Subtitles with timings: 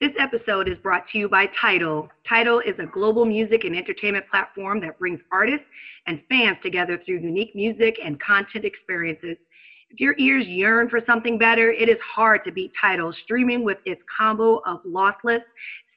[0.00, 2.08] This episode is brought to you by Tidal.
[2.24, 5.66] Tidal is a global music and entertainment platform that brings artists
[6.06, 9.36] and fans together through unique music and content experiences.
[9.90, 13.78] If your ears yearn for something better, it is hard to beat Tidal streaming with
[13.86, 15.42] its combo of lossless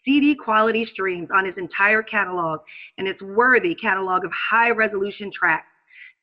[0.04, 2.62] CD quality streams on its entire catalog
[2.98, 5.68] and its worthy catalog of high resolution tracks.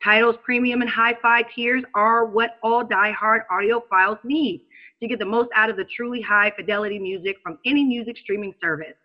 [0.03, 4.65] Tidal's premium and hi-fi tiers are what all die-hard audiophiles need
[5.01, 8.55] to get the most out of the truly high fidelity music from any music streaming
[8.61, 8.97] service.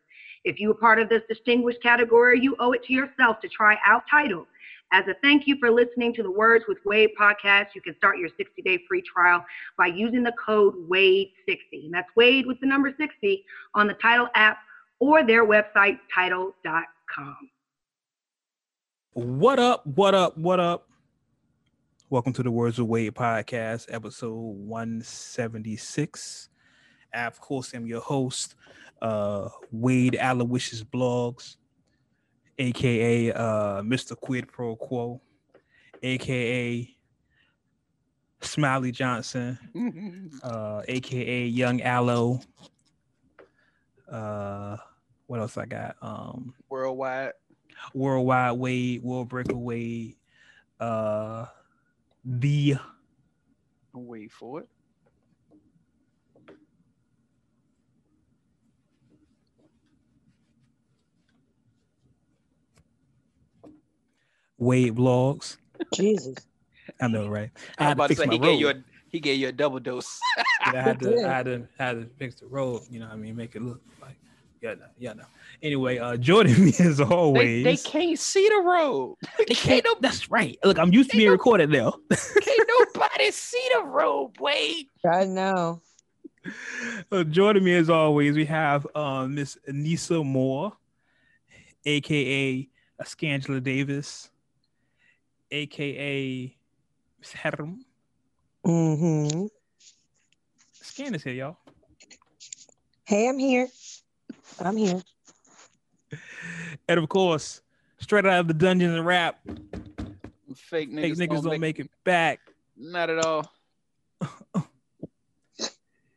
[0.43, 3.77] If you are part of this distinguished category, you owe it to yourself to try
[3.85, 4.45] out Tidal.
[4.91, 8.19] As a thank you for listening to the Words with Wade podcast, you can start
[8.19, 9.43] your 60 day free trial
[9.77, 11.85] by using the code WADE60.
[11.85, 14.57] And that's Wade with the number 60 on the Tidal app
[14.99, 17.37] or their website, tidal.com.
[19.13, 19.85] What up?
[19.87, 20.37] What up?
[20.37, 20.87] What up?
[22.13, 26.49] Welcome to the Words of Wade podcast, episode 176.
[27.11, 28.53] I, of course, am your host,
[29.01, 31.57] uh, Wade Aloysius Blogs,
[32.59, 34.15] aka uh, Mr.
[34.15, 35.21] Quid Pro Quo,
[36.03, 36.95] aka
[38.41, 42.41] Smiley Johnson, uh, aka Young Aloe.
[44.07, 44.77] Uh,
[45.25, 45.95] what else I got?
[45.99, 47.31] Um, Worldwide.
[47.95, 50.17] Worldwide Wade, World Breaker Wade,
[50.79, 51.47] uh,
[52.23, 52.75] the
[53.93, 54.67] Wait for it.
[64.57, 65.57] Wade Vlogs.
[65.93, 66.35] Jesus.
[67.01, 67.51] I know, right?
[67.77, 68.75] I was about to fix say my he gave you a
[69.09, 70.19] he gave you a double dose.
[70.73, 72.81] Yeah, I had to, I had to, I had to fix the road.
[72.89, 74.17] You know, what I mean, make it look like,
[74.63, 75.23] yeah, no, yeah, no.
[75.61, 77.63] Anyway, uh, joining me as always.
[77.63, 79.17] they can't see the road.
[79.37, 79.85] They can't.
[80.01, 80.57] That's right.
[80.63, 81.93] Look, I'm used to being don't- recorded now.
[82.09, 84.87] Can't nobody see the road, Wade.
[85.05, 85.81] I know.
[87.11, 90.73] Uh, joining me as always, we have um, Miss Anissa Moore,
[91.85, 92.67] aka
[93.03, 94.29] Scangela Davis,
[95.51, 96.55] aka
[97.19, 97.85] Miss Herm.
[98.65, 99.45] Mm-hmm.
[100.73, 101.57] Scan is here, y'all.
[103.05, 103.67] Hey, I'm here.
[104.59, 105.01] I'm here.
[106.87, 107.61] And of course,
[107.99, 109.39] straight out of the dungeon and rap,
[110.55, 112.39] Fake niggas, fake niggas don't make it back.
[112.77, 113.51] not at all.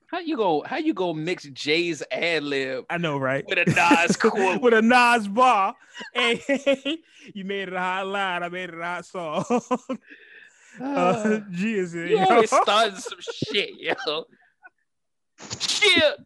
[0.06, 0.62] how you go?
[0.66, 3.44] How you go mix Jay's ad lib I know, right?
[3.48, 4.60] with a Nas quote?
[4.60, 5.74] With a Nas bar.
[6.12, 6.42] Hey,
[7.34, 8.42] you made it a hot line.
[8.42, 9.44] I made it a hot song.
[10.82, 12.24] uh, G is you yo.
[12.24, 14.24] always starting some shit, yo.
[15.58, 16.16] Shit.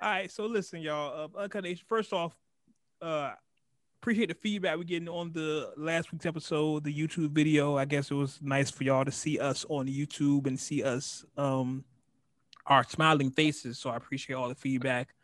[0.00, 1.28] All right, so listen, y'all.
[1.34, 2.36] Uh, Uncut Nation, first off,
[3.02, 3.32] uh,
[4.00, 7.76] appreciate the feedback we're getting on the last week's episode, the YouTube video.
[7.76, 11.24] I guess it was nice for y'all to see us on YouTube and see us,
[11.36, 11.84] um,
[12.66, 13.76] our smiling faces.
[13.76, 15.16] So I appreciate all the feedback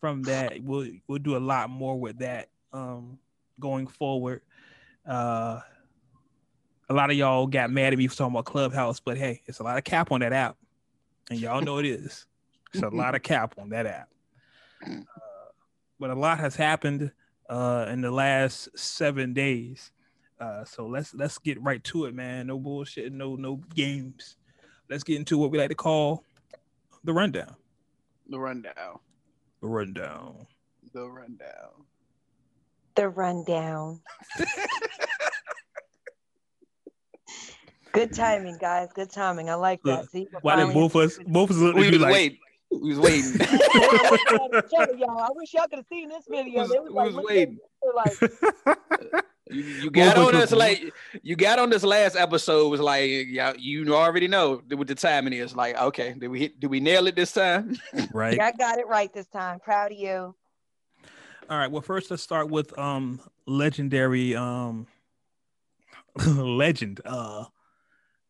[0.00, 0.60] from that.
[0.60, 3.20] We'll we'll do a lot more with that, um,
[3.60, 4.42] going forward.
[5.08, 5.60] Uh,
[6.88, 9.60] a lot of y'all got mad at me for talking about Clubhouse, but hey, it's
[9.60, 10.56] a lot of cap on that app,
[11.30, 12.26] and y'all know it is.
[12.74, 14.08] It's a lot of cap on that app.
[14.86, 15.50] Uh,
[15.98, 17.10] but a lot has happened
[17.48, 19.90] uh, in the last seven days.
[20.38, 22.46] Uh, so let's let's get right to it, man.
[22.46, 24.36] No bullshit, no no games.
[24.88, 26.24] Let's get into what we like to call
[27.04, 27.56] the rundown.
[28.28, 28.98] The rundown.
[29.60, 30.46] The rundown.
[30.92, 31.70] The rundown.
[32.94, 34.00] The rundown.
[37.92, 38.88] Good timing, guys.
[38.94, 39.48] Good timing.
[39.48, 40.00] I like that.
[40.02, 42.02] Look, See, Why did both of us both of us look We at you was
[42.02, 42.38] like waiting.
[42.82, 43.40] We was waiting.
[43.40, 46.60] I'm y'all, I wish y'all could have seen this video.
[46.62, 47.58] was- was like, was waiting.
[47.94, 50.92] like, You, you got on of us us- like
[51.22, 55.34] you got on this last episode was like yeah you already know what the timing
[55.34, 57.76] is like okay did we hit did we nail it this time
[58.12, 58.40] right?
[58.40, 59.60] I got it right this time.
[59.60, 60.34] Proud of you.
[61.48, 61.70] All right.
[61.70, 64.88] Well, first let's start with um legendary um
[66.26, 67.44] legend uh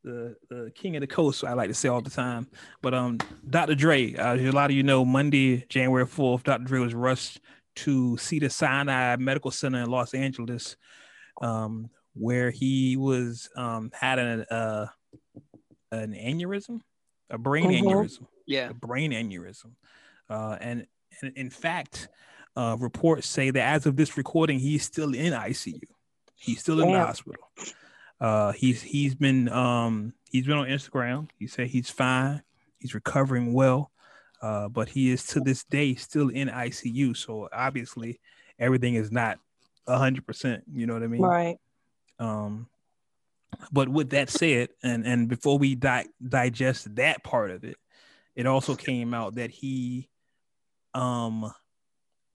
[0.07, 1.45] the the king of the coast.
[1.45, 2.47] I like to say all the time.
[2.81, 3.19] But um
[3.51, 3.75] Dr.
[3.75, 6.65] Dre, uh, as a lot of you know, Monday January fourth, Dr.
[6.65, 7.41] Dre was rushed
[7.77, 10.77] to Cedar Sinai Medical Center in Los Angeles,
[11.43, 14.87] um where he was um had an uh
[15.93, 16.81] an aneurysm,
[17.31, 17.83] a brain Mhm.
[17.83, 19.73] aneurysm yeah a brain aneurysm.
[20.31, 20.87] Uh, and,
[21.23, 22.09] and in fact,
[22.57, 25.81] uh, reports say that as of this recording, he's still in ICU.
[26.37, 27.43] He's still in the hospital.
[28.21, 31.29] Uh, he's he's been um, he's been on Instagram.
[31.39, 32.43] He said he's fine.
[32.79, 33.91] He's recovering well.
[34.43, 37.17] Uh, but he is to this day still in ICU.
[37.17, 38.21] So obviously,
[38.59, 39.39] everything is not
[39.89, 40.65] hundred percent.
[40.73, 41.23] You know what I mean?
[41.23, 41.59] Right.
[42.19, 42.69] Um,
[43.73, 47.77] but with that said, and and before we di- digest that part of it,
[48.35, 50.09] it also came out that he
[50.95, 51.53] um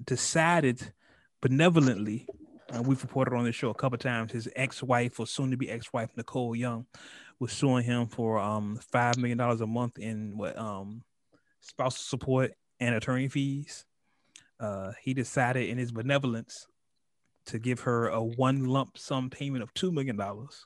[0.03, 0.93] decided
[1.41, 2.27] benevolently,
[2.71, 6.55] and we've reported on this show a couple times, his ex-wife or soon-to-be ex-wife Nicole
[6.55, 6.85] Young
[7.39, 11.03] was suing him for um five million dollars a month in what um
[11.59, 13.85] spousal support and attorney fees.
[14.59, 16.67] Uh, he decided in his benevolence
[17.45, 20.65] to give her a one lump sum payment of two million dollars.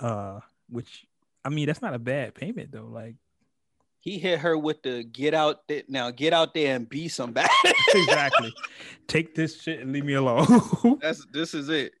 [0.00, 1.06] Uh, which
[1.44, 2.88] I mean, that's not a bad payment though.
[2.90, 3.16] Like
[4.04, 7.48] He hit her with the get out there now, get out there and be somebody.
[7.94, 8.52] exactly.
[9.06, 10.46] Take this shit and leave me alone.
[11.00, 11.94] That's this is it.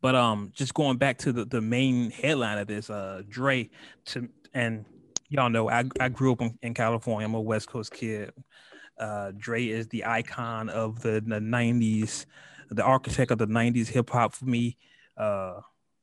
[0.00, 3.68] but um, just going back to the, the main headline of this, uh, Dre
[4.06, 4.86] to and
[5.28, 7.26] y'all know I, I grew up in, in California.
[7.26, 8.32] I'm a West Coast kid.
[8.98, 12.24] Uh, Dre is the icon of the, the 90s,
[12.70, 14.78] the architect of the 90s hip hop for me.
[15.18, 15.60] Uh,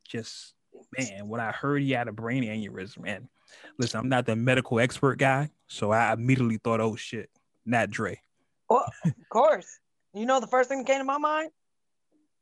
[0.08, 0.54] just
[0.96, 3.28] man, when I heard he had a brain aneurysm, man.
[3.78, 7.30] Listen, I'm not the medical expert guy, so I immediately thought, oh shit,
[7.64, 8.20] not Dre.
[8.68, 9.78] Well, of course.
[10.14, 11.50] You know the first thing that came to my mind?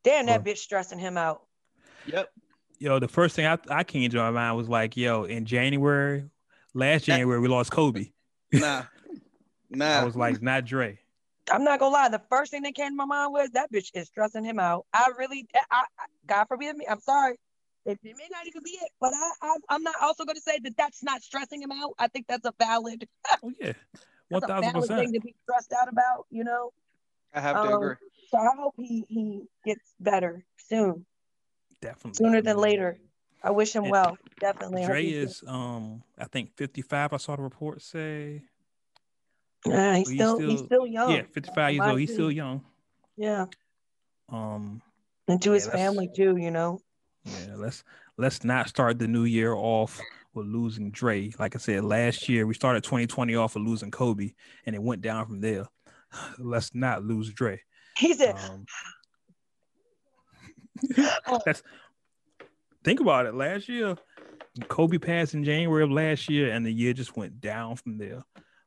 [0.05, 0.55] Damn, that What?
[0.55, 1.43] bitch stressing him out.
[2.07, 2.31] Yep.
[2.79, 6.25] Yo, the first thing I, I came to my mind was like, yo, in January,
[6.75, 8.13] last That- January, we lost Kobe.
[8.53, 8.85] Nah.
[9.71, 9.85] Nah.
[10.01, 10.99] I was like, not Dre.
[11.51, 12.09] I'm not gonna lie.
[12.09, 14.85] The first thing that came to my mind was that bitch is stressing him out.
[14.93, 16.87] I really, I, I God forbid me.
[16.91, 17.37] I'm sorry.
[17.87, 20.59] It, it may not even be it, but I, I, I'm not also gonna say
[20.65, 21.93] that that's not stressing him out.
[21.99, 23.07] I think that's a valid,
[23.43, 23.73] Oh yeah,
[24.29, 26.27] that's a thousand valid thing to be stressed out about.
[26.31, 26.73] You know.
[27.33, 27.95] I have to Um, agree.
[28.31, 31.07] So I hope he he gets better soon,
[31.81, 32.99] Definitely sooner than later.
[33.43, 34.19] I wish him And well.
[34.41, 34.83] Definitely.
[34.83, 37.13] I Dre he's is um, I think fifty five.
[37.13, 38.43] I saw the report say.
[39.63, 39.75] good.
[39.75, 41.11] Nah, he's so he's still he's still- still young.
[41.13, 42.01] Yeah, fifty five years old.
[42.01, 42.15] He's too.
[42.15, 42.65] still young.
[43.17, 43.47] Yeah,
[44.29, 44.83] Um,
[45.29, 46.37] and to Yeah, his family too.
[46.37, 46.81] You know.
[47.27, 47.55] Yeah.
[47.57, 47.85] Let's
[48.17, 50.01] let's not start the new year off
[50.35, 51.33] with losing Dre.
[51.39, 54.33] Like I said, last year we started 2020 off with losing Kobe,
[54.65, 55.67] and it went down from there.
[56.39, 57.61] Let's not lose Dre.
[57.99, 58.67] He said, Um,
[61.27, 61.41] Oh.
[61.45, 61.63] that's
[62.85, 63.35] think about it.
[63.35, 63.97] Last year,
[64.69, 68.23] Kobe passed in January of last year, and the year just went down from there.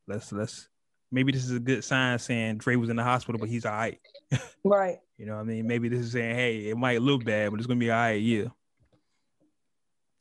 [0.07, 0.67] Let's let's
[1.11, 3.73] maybe this is a good sign saying Dre was in the hospital, but he's all
[3.73, 3.99] right.
[4.63, 4.97] right.
[5.19, 5.67] You know what I mean?
[5.67, 8.21] Maybe this is saying, hey, it might look bad, but it's gonna be all right
[8.21, 8.49] year.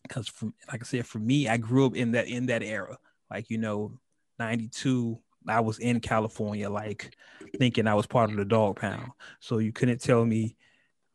[0.02, 2.98] Because from like I said, for me, I grew up in that in that era.
[3.30, 3.92] Like, you know,
[4.40, 5.16] 92,
[5.46, 7.14] I was in California, like
[7.58, 9.12] thinking I was part of the dog pound.
[9.38, 10.56] So you couldn't tell me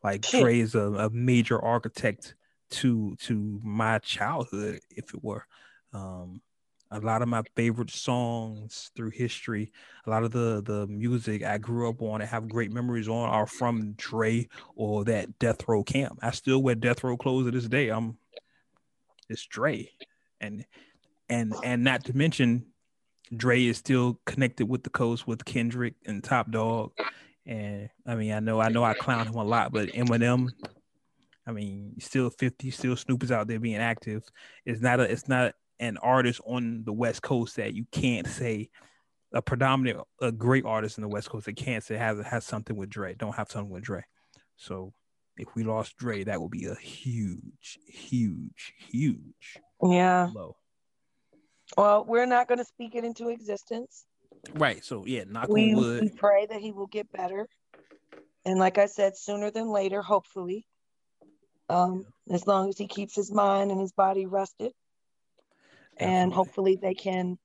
[0.02, 0.22] like.
[0.22, 2.36] Dre is a, a major architect
[2.72, 5.46] to to my childhood, if it were.
[5.92, 6.42] Um
[6.94, 9.72] a lot of my favorite songs through history,
[10.06, 13.30] a lot of the the music I grew up on and have great memories on
[13.30, 16.20] are from Dre or that Death Row camp.
[16.22, 17.90] I still wear Death Row clothes to this day.
[17.90, 18.18] I'm
[19.28, 19.90] it's Dre.
[20.40, 20.66] And
[21.30, 22.68] and and not to mention
[23.36, 26.92] Dre is still connected with the coast with Kendrick and Top Dawg.
[27.48, 30.50] And I mean, I know I know I clown him a lot, but Eminem,
[31.48, 34.24] I mean, still 50, still Snoop is out there being active.
[34.64, 38.70] It's not a it's not an artist on the West Coast that you can't say
[39.34, 42.76] a predominant a great artist in the West Coast that can't say has has something
[42.76, 44.04] with Dre, don't have something with Dre.
[44.56, 44.94] So
[45.38, 50.30] if we lost Dre, that would be a huge, huge, huge Yeah.
[50.32, 50.56] blow.
[51.76, 54.06] Well, we're not going to speak it into existence.
[54.54, 54.86] Right.
[54.86, 56.16] So yeah, knock We, on we wood.
[56.18, 57.48] pray that he will get better.
[58.46, 60.66] And like I said, sooner than later, hopefully.
[61.70, 64.74] Um, as long as he keeps his mind and his body rested.
[65.98, 67.38] And hopefully they can,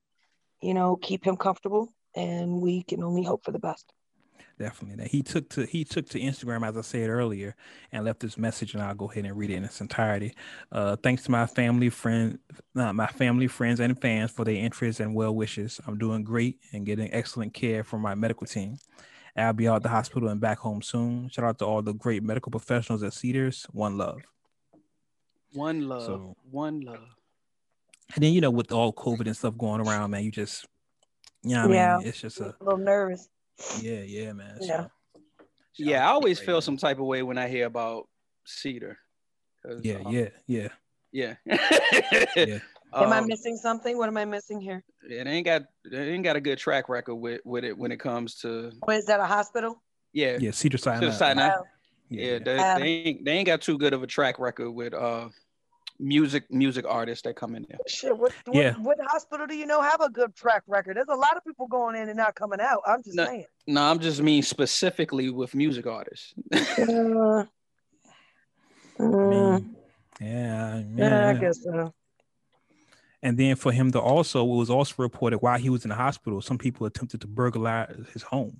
[0.61, 1.93] you know, keep him comfortable.
[2.15, 3.93] And we can only hope for the best.
[4.57, 4.97] Definitely.
[4.97, 7.55] That he took to he took to Instagram as I said earlier
[7.93, 10.35] and left this message, and I'll go ahead and read it in its entirety.
[10.69, 12.39] Uh, thanks to my family, friend,
[12.75, 15.79] uh, my family, friends, and fans for their interest and well wishes.
[15.87, 18.77] I'm doing great and getting excellent care from my medical team.
[19.37, 21.29] I'll be out at the hospital and back home soon.
[21.29, 23.65] Shout out to all the great medical professionals at Cedars.
[23.71, 24.21] One love.
[25.53, 26.03] One love.
[26.03, 27.15] So- one love.
[28.15, 30.65] And then you know, with all COVID and stuff going around, man, you just,
[31.43, 33.27] you know, what I mean, it's just a A little nervous.
[33.81, 34.59] yeah, yeah, man.
[34.61, 34.85] So, Yeah.
[35.77, 38.09] Yeah, I always Dre, feel some type of way when I hear about
[38.45, 38.97] Cedar.
[39.63, 40.67] 'Cause, Yeah, um, yeah, yeah,
[41.11, 41.35] yeah.
[42.45, 42.59] yeah.
[42.93, 43.97] Am I Um, missing something?
[43.97, 44.83] What am I missing here?
[45.03, 47.99] It ain't got it ain't got a good track record with with it when it
[47.99, 49.81] comes to What is that a hospital?
[50.11, 50.99] yeah Yeah, Cedar Sinai.
[50.99, 51.49] Cedar Sinai.
[51.55, 51.63] Oh,
[52.09, 54.93] yeah, they, Um, they ain't they ain't got too good of a track record with
[54.93, 55.29] uh
[55.99, 57.79] music music artists that come in there.
[57.87, 58.17] shit.
[58.17, 58.73] What, what, Yeah.
[58.75, 60.97] what hospital do you know have a good track record?
[60.97, 62.81] There's a lot of people going in and not coming out.
[62.87, 63.25] I'm just No.
[63.25, 63.45] saying.
[63.67, 66.33] No, I'm just mean specifically with music artists.
[66.79, 67.45] Uh,
[68.99, 69.75] I mm, mean,
[70.19, 71.93] yeah, yeah, I guess so.
[73.21, 75.95] And then for him to also, it was also reported while he was in the
[75.95, 78.59] hospital, some people attempted to burglarize his home.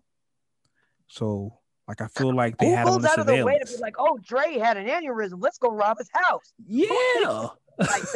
[1.08, 1.59] So,
[1.90, 3.60] like, I feel like they Who had him on goes the out of the way
[3.60, 5.42] to be like, oh, Dre had an aneurysm.
[5.42, 6.54] Let's go rob his house.
[6.66, 7.48] yeah.
[7.78, 8.04] Like.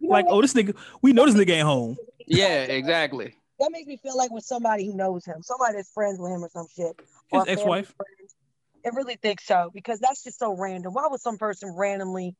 [0.00, 1.96] You know like, oh, this nigga, we know this nigga ain't home.
[2.26, 3.34] Yeah, exactly.
[3.58, 6.44] that makes me feel like with somebody who knows him, somebody that's friends with him
[6.44, 7.00] or some shit.
[7.32, 7.94] His ex-wife.
[7.96, 8.30] friend.
[8.86, 10.94] I really think so because that's just so random.
[10.94, 12.36] Why would some person randomly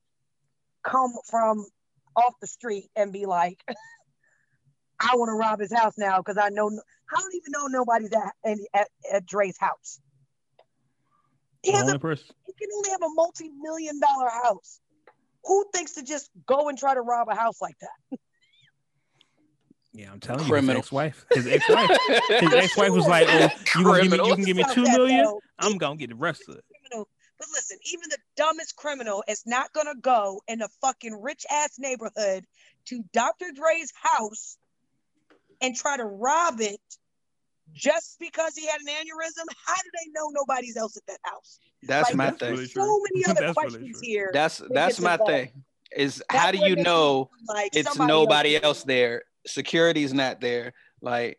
[0.82, 1.66] come from
[2.16, 3.62] off the street and be like,
[5.00, 8.12] "I want to rob his house now" because I know I don't even know nobody's
[8.12, 10.00] at at, at, at Dre's house.
[11.62, 12.26] He, has a, person.
[12.46, 14.80] he can only have a multi-million dollar house.
[15.44, 18.18] Who thinks to just go and try to rob a house like that?
[19.92, 20.74] Yeah, I'm telling Criminal.
[20.74, 21.26] you, his ex-wife.
[21.32, 21.90] His ex-wife.
[22.28, 24.84] His ex-wife was like, "Oh, you gonna give me, you can give me Stop two
[24.84, 25.24] that, million.
[25.24, 25.40] though.
[25.58, 27.08] I'm gonna get the rest of it." criminal.
[27.38, 31.78] But listen, even the dumbest criminal is not gonna go in a fucking rich ass
[31.78, 32.44] neighborhood
[32.86, 33.46] to Dr.
[33.54, 34.56] Dre's house
[35.60, 36.80] and try to rob it
[37.74, 39.44] just because he had an aneurysm.
[39.66, 41.58] How do they know nobody's else at that house?
[41.82, 42.50] That's Like, my thing.
[42.52, 43.02] really So true.
[43.12, 44.00] many other That's questions true.
[44.02, 44.30] here.
[44.32, 45.32] That's that's my involved.
[45.32, 45.64] thing.
[45.96, 49.22] Is That's how do you know Like it's somebody nobody else, else there?
[49.46, 50.74] Security's not there.
[51.00, 51.38] Like,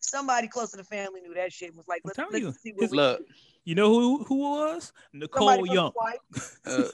[0.00, 2.72] Somebody close to the family knew that shit and was like, let's, let's you, see
[2.72, 3.20] what his- we look,
[3.64, 4.92] You know who who was?
[5.12, 5.92] Nicole Young.
[6.32, 6.90] His wife,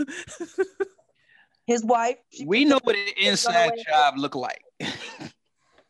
[0.50, 0.74] uh,
[1.66, 4.62] his wife she we know what an inside job look like.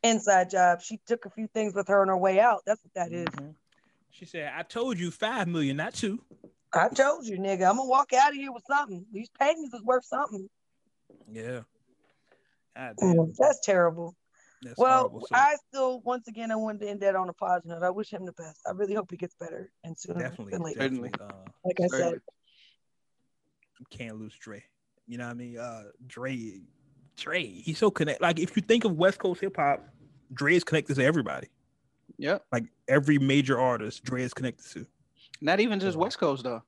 [0.05, 0.81] inside job.
[0.83, 2.63] She took a few things with her on her way out.
[2.67, 3.27] That's what that is.
[3.27, 3.55] Mhm.
[4.11, 6.23] She said, "I told you five million, not two.
[6.73, 9.07] I told you, nigga, I'm gonna walk out of here with something.
[9.13, 10.49] These paintings is worth something.
[11.31, 11.63] Yeah.
[12.77, 12.97] God
[13.39, 14.17] That's terrible.
[14.63, 15.21] that's well, horrible.
[15.21, 17.83] So I still, once again, I wanted to end that on a positive note.
[17.83, 18.61] I wish him the best.
[18.67, 20.81] I really hope he gets better and sooner definitely, than later.
[20.81, 22.21] definitely, uh, Like I said,
[23.91, 24.65] can't lose Dre.
[25.07, 25.59] You know what I mean?
[25.59, 26.61] Uh, Dre,
[27.17, 28.23] Dre, he's so connected.
[28.23, 29.87] Like if you think of West Coast hip hop,
[30.35, 31.49] Dre is connected to everybody.
[32.19, 32.39] Yeah.
[32.53, 34.87] Like every major artist, Dre is connected to.
[35.41, 36.63] Not even just West Coast though.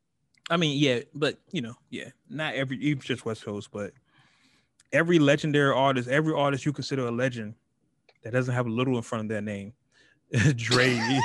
[0.49, 3.93] I mean, yeah, but you know, yeah, not every even just West Coast, but
[4.93, 7.55] every legendary artist, every artist you consider a legend
[8.23, 9.73] that doesn't have a little in front of their name,
[10.57, 10.91] Dre.
[10.91, 11.21] you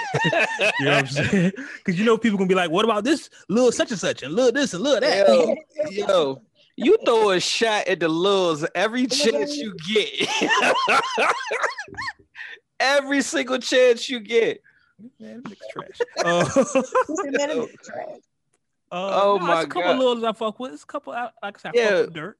[0.86, 1.52] know what I'm saying?
[1.78, 4.34] Because you know people gonna be like, "What about this little such and such and
[4.34, 5.56] little this and little that?" Yo,
[5.92, 6.42] yo,
[6.76, 10.30] you throw a shot at the Lils every chance you get.
[12.82, 14.62] Every single chance you get.
[15.20, 16.00] Man, this nigga's trash.
[17.10, 18.08] Man, it is trash.
[18.92, 19.92] uh, Oh no, my it's a couple God.
[19.94, 20.74] of littles I fuck with.
[20.74, 21.90] It's a couple, I- like I said, I Yeah.
[21.90, 22.34] fuck with Durk.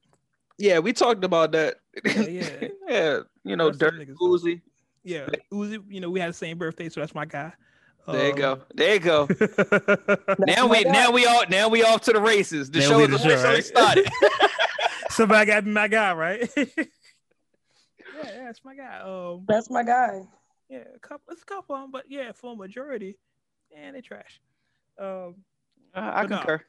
[0.58, 1.76] Yeah, we talked about that.
[2.04, 2.68] Yeah, yeah.
[2.88, 4.60] yeah, you know, Rest of Durk them niggas, Uzi.
[5.02, 5.82] Yeah, Uzi.
[5.88, 7.52] You know, we had the same birthday, so that's my guy.
[8.06, 8.62] There you Um, go.
[8.74, 9.28] There you go.
[10.40, 12.68] Now we now we all now we off to the races.
[12.70, 13.64] The Now show is the officially show, right?
[13.64, 14.08] started.
[15.10, 16.50] Somebody got my guy, right?
[18.24, 19.00] Yeah, yeah, it's my guy.
[19.00, 20.22] Um, That's my guy.
[20.68, 23.16] yeah, a couple, it's a couple of them, but yeah, for a majority,
[23.74, 24.40] man, they trash.
[24.98, 25.36] Um,
[25.94, 26.38] Uh, I But nah.
[26.38, 26.64] concur.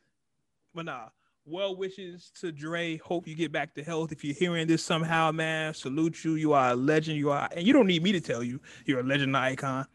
[0.74, 1.10] but nah,
[1.46, 2.98] well wishes to Dre.
[2.98, 4.12] Hope you get back to health.
[4.12, 6.36] If you're hearing this somehow, man, salute you.
[6.36, 7.18] You are a legend.
[7.18, 9.86] You are, and you don't need me to tell you you're a legend, and icon.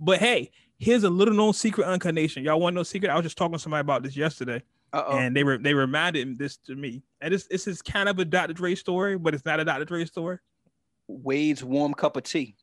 [0.00, 2.44] But hey, here's a little known secret, Uncut Nation.
[2.44, 3.10] Y'all want no secret?
[3.10, 4.62] I was just talking to somebody about this yesterday.
[4.92, 5.18] Uh oh.
[5.18, 7.02] and they were they reminded this to me.
[7.20, 8.52] And this this is kind of a Dr.
[8.52, 9.84] Dre story, but it's not a Dr.
[9.84, 10.38] Dre story.
[11.08, 12.56] Wade's warm cup of tea.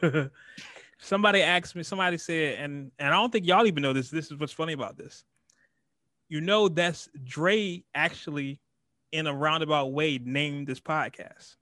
[0.98, 4.10] somebody asked me, somebody said, and and I don't think y'all even know this.
[4.10, 5.24] This is what's funny about this.
[6.28, 8.60] You know, that's Dre actually
[9.12, 11.56] in a roundabout way named this podcast.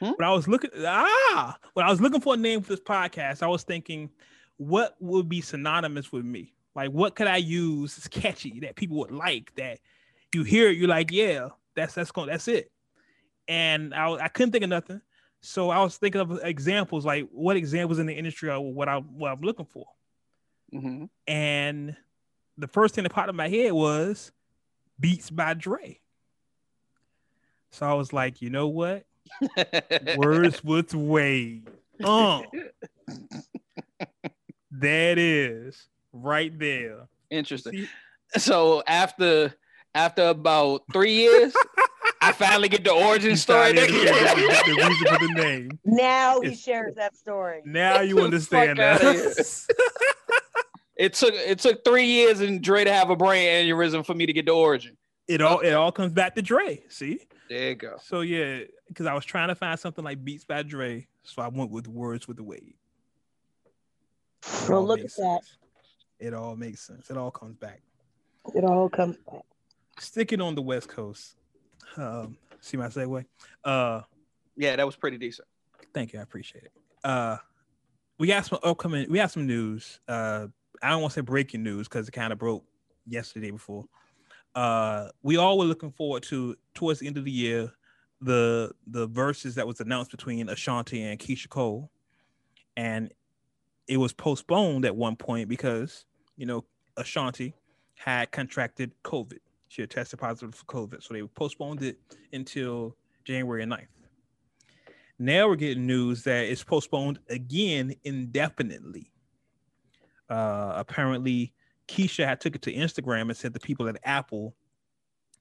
[0.00, 0.10] Hmm?
[0.16, 3.42] When I was looking, ah, when I was looking for a name for this podcast,
[3.42, 4.10] I was thinking,
[4.56, 6.52] what would be synonymous with me?
[6.74, 9.54] Like, what could I use that's catchy that people would like?
[9.56, 9.78] That
[10.34, 12.70] you hear it, you're like, yeah, that's that's going, that's it.
[13.48, 15.00] And I I couldn't think of nothing,
[15.42, 18.98] so I was thinking of examples, like what examples in the industry are what I
[18.98, 19.86] what I'm looking for.
[20.72, 21.08] Mhm.
[21.26, 21.96] And
[22.56, 24.32] the first thing that popped in my head was
[24.98, 26.00] Beats by Dre.
[27.70, 29.04] So I was like, you know what?
[30.16, 31.68] Words with Wade.
[32.02, 32.42] Uh,
[34.70, 37.08] that is right there.
[37.30, 37.72] Interesting.
[37.72, 37.88] See,
[38.38, 39.54] So after
[39.94, 41.54] after about three years,
[42.20, 43.72] I finally get the origin you story.
[43.76, 45.78] started the, the reason for the name.
[45.84, 47.62] Now he It's- shares that story.
[47.64, 49.66] Now you understand outta that.
[50.96, 54.26] it took it took three years and Dre to have a brain aneurysm for me
[54.26, 54.96] to get the origin.
[55.28, 56.82] it all it all comes back to Dre.
[56.88, 57.20] See?
[57.48, 57.96] There you go.
[58.02, 61.48] So yeah, because I was trying to find something like Beats by Dre, so I
[61.48, 62.74] went with words with the Wade.
[64.46, 65.40] It Well, look at makes that.
[66.20, 67.10] It all makes sense.
[67.10, 67.80] It all comes back.
[68.54, 69.42] It all comes back.
[69.98, 71.36] Sticking on the West Coast.
[71.96, 73.24] Um, see my segue.
[73.64, 74.02] Uh,
[74.56, 75.48] Yeah, that was pretty decent.
[75.92, 76.20] Thank you.
[76.20, 76.72] I appreciate it.
[77.02, 77.36] Uh,
[78.18, 79.10] we got some upcoming.
[79.10, 80.00] We have some news.
[80.08, 80.48] Uh,
[80.82, 82.64] I don't want to say breaking news because it kind of broke
[83.06, 83.84] yesterday before.
[84.54, 87.72] Uh, we all were looking forward to towards the end of the year
[88.20, 91.90] the the verses that was announced between Ashanti and Keyshia Cole,
[92.76, 93.12] and
[93.86, 96.64] it was postponed at one point because you know
[96.96, 97.54] Ashanti
[97.96, 99.38] had contracted COVID.
[99.74, 101.98] She had tested positive for COVID, so they postponed it
[102.32, 103.88] until January 9th.
[105.18, 109.10] Now we're getting news that it's postponed again indefinitely.
[110.30, 111.54] Uh, apparently,
[111.88, 114.54] Keyshia had took it to Instagram and said the people at Apple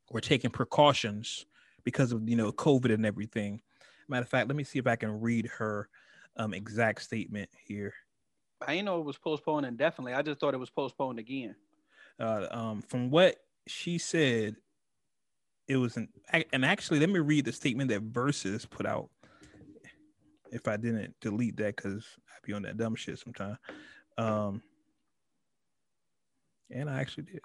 [0.09, 1.45] were taking precautions
[1.83, 3.61] because of you know COVID and everything.
[4.07, 5.89] Matter of fact, let me see if I can read her
[6.37, 7.93] um, exact statement here.
[8.67, 10.15] I didn't know it was postponed indefinitely.
[10.15, 11.55] I just thought it was postponed again.
[12.19, 14.55] Uh, um, from what she said,
[15.67, 16.09] it was an
[16.51, 19.09] and actually let me read the statement that Verzuz put out.
[20.51, 23.57] If I didn't delete that, because I be on that dumb shit sometime.
[24.17, 24.61] Um,
[26.69, 27.41] and I actually did.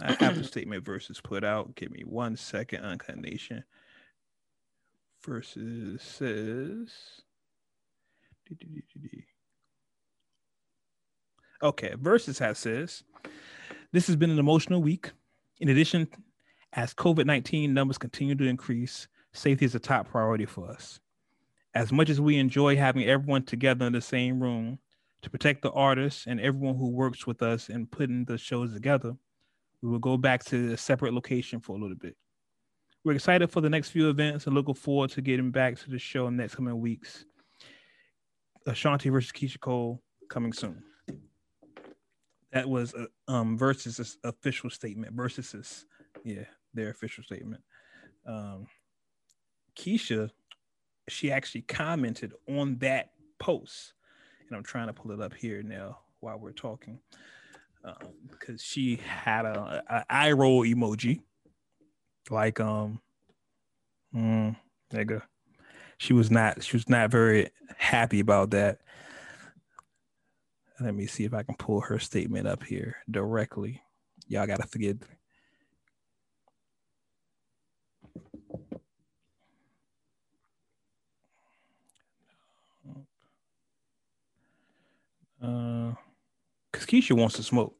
[0.00, 1.74] I have the statement Verzuz put out.
[1.74, 2.84] Give me one second.
[2.84, 3.64] Uncut Nation.
[5.24, 6.92] Verzuz says.
[11.62, 13.02] Okay, Verzuz has says,
[13.92, 15.10] this has been an emotional week.
[15.60, 16.08] In addition,
[16.74, 21.00] as COVID 19 numbers continue to increase, safety is a top priority for us.
[21.74, 24.78] As much as we enjoy having everyone together in the same room
[25.22, 29.16] to protect the artists and everyone who works with us in putting the shows together,
[29.82, 32.16] we will go back to a separate location for a little bit.
[33.04, 35.98] We're excited for the next few events and looking forward to getting back to the
[35.98, 37.24] show in the next coming weeks.
[38.66, 40.82] Ashanti versus Keyshia Cole coming soon.
[42.52, 45.14] That was a, um versus official statement.
[45.16, 45.86] Verzuz is
[46.24, 47.62] yeah, their official statement.
[48.26, 48.66] Um
[49.78, 50.30] Keyshia,
[51.08, 53.94] she actually commented on that post,
[54.48, 56.98] and I'm trying to pull it up here now while we're talking,
[57.84, 57.94] um,
[58.28, 61.20] because she had a, a eye roll emoji,
[62.28, 63.00] like um,
[64.14, 64.56] mm,
[64.92, 65.22] nigga.
[65.98, 66.62] She was not.
[66.62, 68.80] She was not very happy about that.
[70.80, 73.82] Let me see if I can pull her statement up here directly.
[74.28, 75.06] Y'all gotta forgive me.
[85.42, 85.92] Uh,
[86.72, 87.74] cause Keyshia wants to smoke.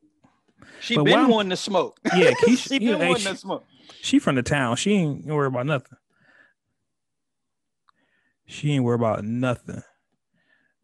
[0.81, 1.99] She But been wanting to smoke.
[2.17, 3.65] Yeah, Keyshia- she been hey, wanting she- to smoke.
[4.01, 4.77] She from the town.
[4.77, 5.97] She ain't worry about nothing.
[8.47, 9.83] She ain't worry about nothing.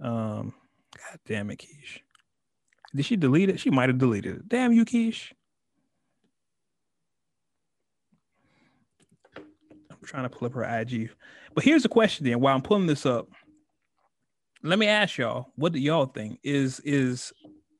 [0.01, 0.53] Um,
[0.97, 2.01] God damn it, Keish.
[2.95, 3.59] Did she delete it?
[3.59, 4.49] She might have deleted it.
[4.49, 5.33] Damn you, Keish.
[9.37, 11.11] I'm trying to pull up her IG.
[11.55, 12.41] But here's the question then.
[12.41, 13.29] While I'm pulling this up,
[14.63, 16.39] let me ask y'all, what do y'all think?
[16.43, 17.33] Is is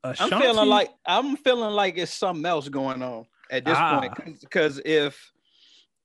[0.03, 3.99] I'm feeling like I'm feeling like it's something else going on at this Ah.
[3.99, 4.39] point.
[4.41, 5.31] Because if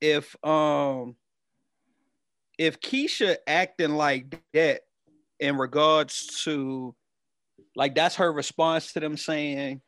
[0.00, 1.16] if um
[2.58, 4.82] if Keyshia acting like that
[5.38, 6.94] in regards to
[7.76, 9.80] like that's her response to them saying,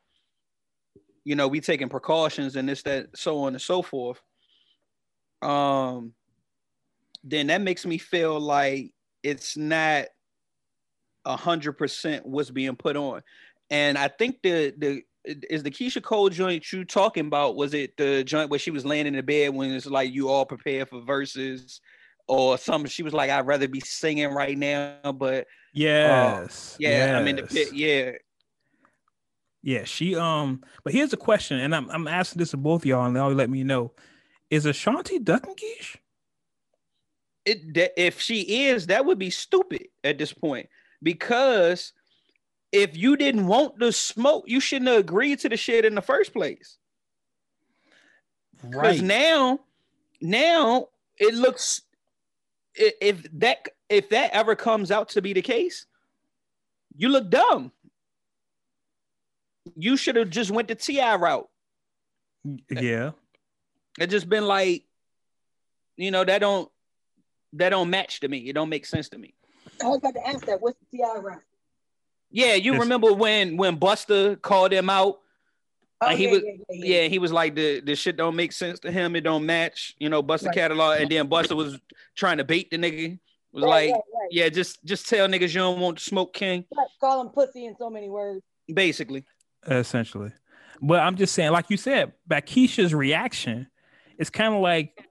[1.25, 4.21] you know, we taking precautions and this, that, so on and so forth.
[5.41, 6.15] Um,
[7.25, 8.93] then that makes me feel like
[9.23, 10.07] it's not
[11.25, 13.23] a hundred percent what's being put on.
[13.71, 17.57] And I think the the is the Keyshia Cole joint you talking about?
[17.57, 20.29] Was it the joint where she was laying in the bed when it's like you
[20.29, 21.81] all prepared for verses
[22.27, 22.89] or something?
[22.89, 27.43] She was like, I'd rather be singing right now, but yes, yeah, I'm in the
[27.43, 27.73] pit.
[27.73, 28.13] Yeah,
[29.63, 30.63] Yeah, she um.
[30.85, 33.33] But here's a question, and I'm I'm asking this to both of y'all, and y'all
[33.33, 33.93] let me know:
[34.51, 35.97] Is Ashanti ducking Keish?
[37.45, 40.69] it that if she is, that would be stupid at this point
[41.03, 41.93] because
[42.71, 46.03] if you didn't want the smoke, you shouldn't have agreed to the shit in the
[46.03, 46.79] first place.
[48.63, 49.61] Right because now,
[50.21, 51.83] now it looks
[52.75, 55.87] if that if that ever comes out to be the case,
[56.97, 57.73] you look dumb.
[59.77, 61.49] You should have just went the Ti route.
[62.71, 63.11] yeah,
[64.01, 64.85] It just been like,
[65.97, 66.69] you know, that don't
[67.55, 68.39] that don't match to me.
[68.49, 69.35] It don't make sense to me.
[69.83, 70.61] I was about to ask that.
[70.61, 71.43] What's the TI round?
[72.31, 75.21] Yeah, you It's- remember when when Buster called him out?
[76.01, 78.35] Oh, Like, he yeah, was- yeah, yeah, Yeah, he was like the the shit don't
[78.35, 79.15] make sense to him.
[79.15, 80.57] It don't match, you know, Buster Right.
[80.57, 81.01] catalog.
[81.01, 81.79] And then Buster was
[82.17, 83.21] trying to bait the nigga.
[83.53, 84.29] Was Right, like, right, right.
[84.31, 87.67] yeah, just just tell niggas you don't want to smoke King, Right, Call him pussy
[87.67, 88.43] in so many words.
[88.73, 89.25] basically.
[89.67, 90.33] essentially.
[90.81, 93.69] But I'm just saying, like you said, Bakisha's reaction,
[94.19, 95.07] it's kind of like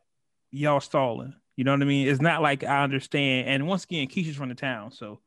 [0.52, 1.34] y'all stalling.
[1.56, 2.08] You know what I mean?
[2.08, 3.48] It's not like I understand.
[3.48, 5.20] And once again, Keyshia's from the town, so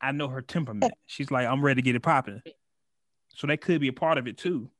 [0.00, 0.92] I know her temperament.
[1.06, 2.42] She's like, I'm ready to get it popping.
[3.34, 4.70] So that could be a part of it too.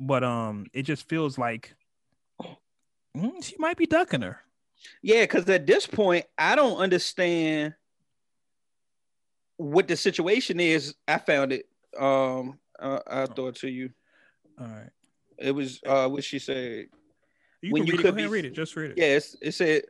[0.00, 1.74] But um, it just feels like
[3.16, 4.40] mm, she might be ducking her.
[5.02, 7.74] Yeah, because at this point, I don't understand
[9.56, 10.94] what the situation is.
[11.06, 11.66] I found it.
[11.98, 13.90] Um, uh, I throw it to you.
[14.60, 14.90] All right.
[15.38, 16.86] It was uh, what she said.
[17.62, 18.02] You When can you read it.
[18.02, 18.54] could Go ahead be- read it.
[18.54, 18.98] Just read it.
[18.98, 19.82] Yeah, it's, it said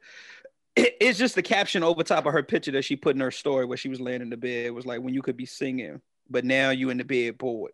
[0.77, 3.31] it- it's just the caption over top of her picture that she put in her
[3.31, 4.67] story where she was laying in the bed.
[4.67, 7.73] It was like when you could be singing, but now you in the bed bored.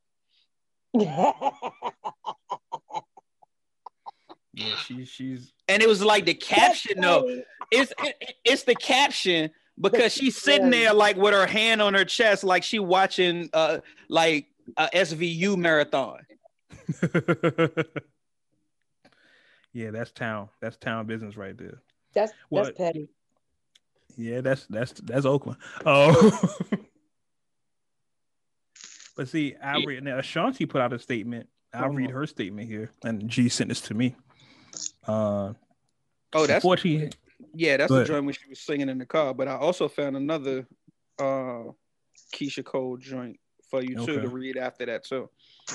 [4.52, 7.42] Yeah, she, she's And it was like the caption though.
[7.70, 12.04] It's it, it's the caption because she's sitting there like with her hand on her
[12.04, 16.18] chest, like she watching uh like a SVU marathon.
[19.72, 20.48] yeah, that's town.
[20.60, 21.82] That's town business right there.
[22.12, 22.64] That's What?
[22.64, 23.08] that's petty.
[24.16, 25.58] Yeah, that's that's that's Oakland.
[25.86, 26.58] Oh,
[29.16, 30.18] but see, I read now.
[30.18, 31.48] Ashanti put out a statement.
[31.72, 34.16] I'll read her statement here, and G sent this to me.
[35.06, 35.54] Uh,
[36.32, 37.10] Oh, that's unfortunately,
[37.54, 39.34] yeah, that's Go the joint when she was singing in the car.
[39.34, 40.66] But I also found another
[41.18, 41.64] uh
[42.34, 45.28] Keyshia Cole joint for you too to read after that too.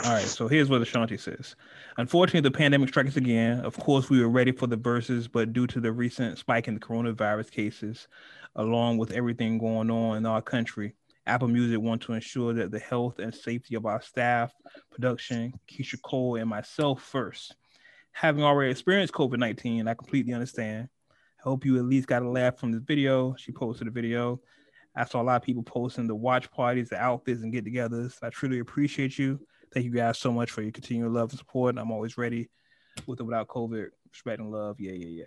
[0.04, 1.56] All right, so here's what Ashanti says.
[1.98, 3.62] Unfortunately, the pandemic strikes again.
[3.62, 6.74] Of course, we were ready for the verses, but due to the recent spike in
[6.74, 8.08] the coronavirus cases,
[8.56, 10.96] along with everything going on in our country,
[11.28, 14.54] Apple Music want to ensure that the health and safety of our staff,
[14.92, 17.56] production, Keyshia Cole, and myself first.
[18.16, 20.88] Having already experienced COVID 19, I completely understand.
[21.12, 23.36] I hope you at least got a laugh from this video.
[23.36, 24.40] She posted a video.
[24.96, 28.14] I saw a lot of people posting the watch parties, the outfits, and get togethers.
[28.24, 29.46] I truly appreciate you.
[29.74, 31.78] Thank you guys so much for your continued love and support.
[31.78, 32.50] I'm always ready
[33.06, 33.88] with or without COVID.
[34.10, 34.80] Respect and love.
[34.80, 35.26] Yeah, yeah,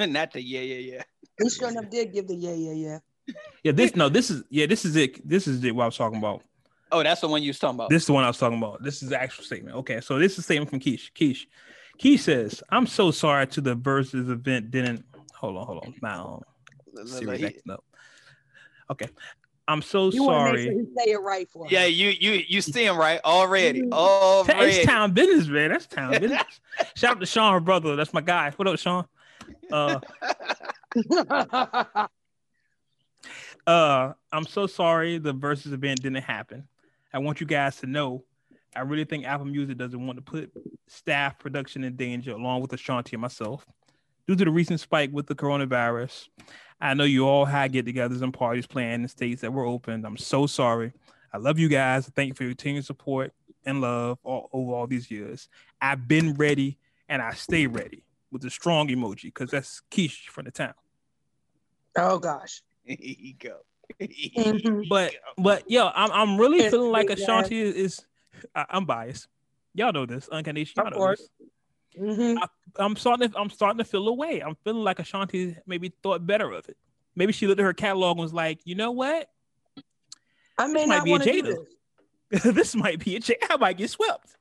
[0.00, 0.06] yeah.
[0.06, 1.02] Not the yeah, yeah, yeah.
[1.40, 3.34] He sure enough did give the yeah, yeah, yeah.
[3.62, 5.26] Yeah, this no, this is yeah, this is it.
[5.26, 6.42] This is it what I was talking about.
[6.92, 7.90] Oh, that's the one you was talking about.
[7.90, 8.82] This is the one I was talking about.
[8.82, 9.76] This is the actual statement.
[9.78, 11.12] Okay, so this is a statement from Keish.
[11.12, 11.46] Keish.
[11.98, 15.94] Keish says, I'm so sorry to the versus event didn't hold on, hold on.
[16.02, 16.42] Now
[17.04, 17.84] Siri acting up.
[18.90, 19.08] Okay.
[19.68, 20.74] I'm so You want to make sorry.
[20.74, 21.68] sure he say it right for him.
[21.70, 23.82] Yeah, you you you see him right already.
[23.82, 23.92] Mhm.
[23.92, 24.72] Already.
[24.72, 25.70] It's town business, man.
[25.70, 26.42] That's town business.
[26.96, 27.94] Shout out to Sean, her brother.
[27.94, 28.50] That's my guy.
[28.56, 29.06] What up, Sean?
[29.70, 30.00] Uh,
[33.66, 36.66] uh, I'm so sorry the versus event didn't happen.
[37.12, 38.24] I want you guys to know
[38.74, 40.52] I really think Apple Music doesn't want to put
[40.86, 43.66] staff production in danger, along with Ashanti and myself,
[44.28, 46.28] due to the recent spike with the coronavirus.
[46.80, 50.04] I know you all had get-togethers and parties planned in states that were open.
[50.04, 50.92] I'm so sorry.
[51.32, 52.08] I love you guys.
[52.14, 53.32] Thank you for your continued support
[53.66, 55.48] and love all, over all these years.
[55.82, 60.44] I've been ready and I stay ready with the strong emoji because that's Keish from
[60.44, 60.74] the town.
[61.96, 62.62] oh gosh.
[62.84, 63.58] Here you go.
[64.00, 64.84] Mhm.
[64.88, 68.06] But but yo, I'm I'm really It's feeling like Ashanti is, is
[68.54, 69.28] I, I'm biased.
[69.74, 70.74] Y'all know this, Uncut Nation.
[70.76, 71.28] Y'all Of know course.
[71.38, 71.48] this.
[72.18, 72.38] Mhm.
[72.76, 74.40] I'm starting to I'm starting to feel away.
[74.40, 76.76] I'm feeling like Ashanti maybe thought better of it.
[77.16, 79.28] Maybe she looked at her catalog and was like, you know what?
[80.56, 81.56] I may This might not be a want to do Jada.
[82.30, 82.42] this.
[82.54, 84.36] this might be a ch- I might get swept.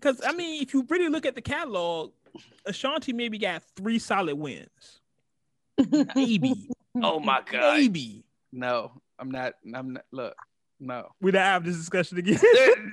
[0.00, 2.12] Because I mean, if you really look at the catalog,
[2.64, 5.00] Ashanti maybe got three solid wins.
[6.14, 6.54] Maybe,
[7.02, 7.78] oh my god.
[7.78, 8.24] maybe.
[8.52, 9.54] No, I'm not.
[9.74, 10.04] I'm not.
[10.12, 10.36] Look,
[10.80, 11.08] no.
[11.20, 12.38] We don't have this discussion again.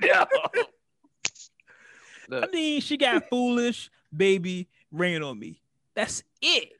[2.28, 2.40] no.
[2.42, 5.60] I mean, she got foolish, baby, rain on me.
[5.94, 6.70] That's it.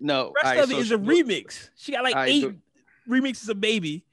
[0.00, 0.32] no.
[0.34, 1.70] rest alright, of it so is a look, remix.
[1.76, 2.54] She got like Alright, eight so-
[3.08, 4.04] remixes of baby.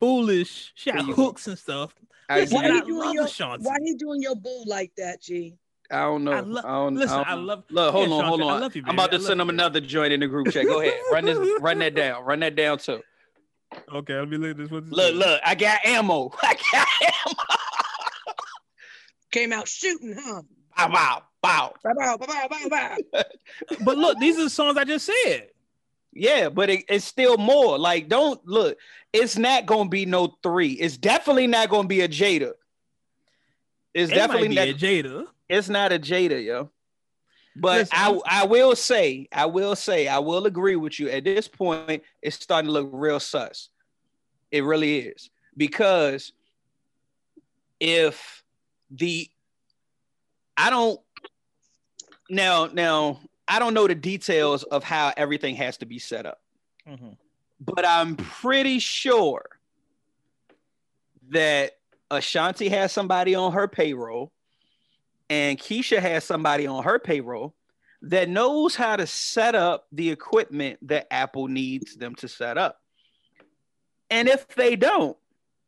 [0.00, 0.72] Foolish.
[0.76, 1.24] She got There you go.
[1.24, 1.92] hooks and stuff.
[2.30, 3.64] alright, Listen, Why and you doing your- Ashanti.
[3.66, 5.56] Why he doing your boo like that, G?
[5.90, 6.32] I don't know.
[6.32, 6.94] I I, don't.
[6.96, 8.60] listen, I, I don't- love- Look, hold yeah, on, hold Shante, I on.
[8.60, 9.54] love you, I'm about to send them you.
[9.54, 10.66] another joint in the group chat.
[10.66, 13.00] Go ahead, run this, run that down, run that down too.
[13.94, 14.70] Okay, let me look at this.
[14.70, 15.14] What's this Look, say?
[15.14, 16.30] look, I got ammo.
[16.42, 17.38] I got ammo.
[19.30, 20.42] Came out shooting, huh?
[20.76, 21.74] Bow, bow, bow.
[21.84, 23.22] Bow, bow, bow, bow, bow, bow.
[23.84, 25.48] But look, these are the songs I just said.
[26.14, 27.78] Yeah, but it, it's still more.
[27.78, 28.78] Like, don't look.
[29.12, 30.72] It's not gonna be no three.
[30.72, 32.52] It's definitely not gonna be a Jada.
[33.94, 34.82] It's It definitely might be not.
[34.82, 35.26] a Jada.
[35.48, 36.70] It's not a Jada, yo.
[37.56, 41.08] But Listen, I I'm- will say, I will say, I will agree with you.
[41.10, 43.70] At this point, it's starting to look real sus.
[44.52, 45.28] It really is.
[45.56, 46.32] Because
[47.80, 48.44] if
[48.90, 49.28] the
[50.56, 51.00] I don't
[52.30, 56.40] now now I don't know the details of how everything has to be set up,
[56.86, 57.16] Mhm.
[57.60, 59.44] but I'm pretty sure
[61.30, 61.78] that
[62.10, 64.32] Ashanti has somebody on her payroll
[65.30, 67.54] and Keyshia has somebody on her payroll
[68.02, 72.80] that knows how to set up the equipment that Apple needs them to set up.
[74.10, 75.16] And if they don't,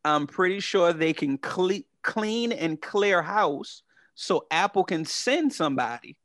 [0.04, 3.82] I'm pretty sure they can cle- clean and clear house
[4.14, 6.16] so Apple can send somebody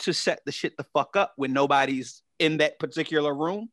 [0.00, 3.68] to set the shit the fuck up when nobody's in that particular room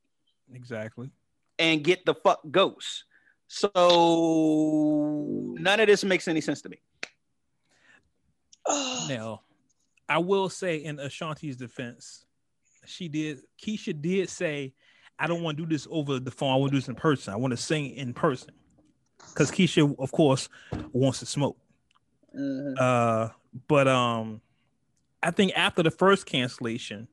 [0.54, 1.12] Exactly.
[1.60, 3.04] and get the fuck ghosts.
[3.48, 3.72] So
[5.60, 6.80] none of this makes any sense to me.
[8.68, 9.42] Now,
[10.08, 12.26] I will say in Ashanti's defense,
[12.86, 14.74] she did Keyshia did say,
[15.18, 16.54] I don't want to do this over the phone.
[16.54, 17.34] I want to do this in person.
[17.34, 18.52] I want to sing in person.
[19.30, 20.50] Because Keyshia, of course,
[20.92, 21.58] wants to smoke.
[22.78, 23.30] Uh,
[23.68, 24.42] but um,
[25.24, 27.08] I think after the first cancellation,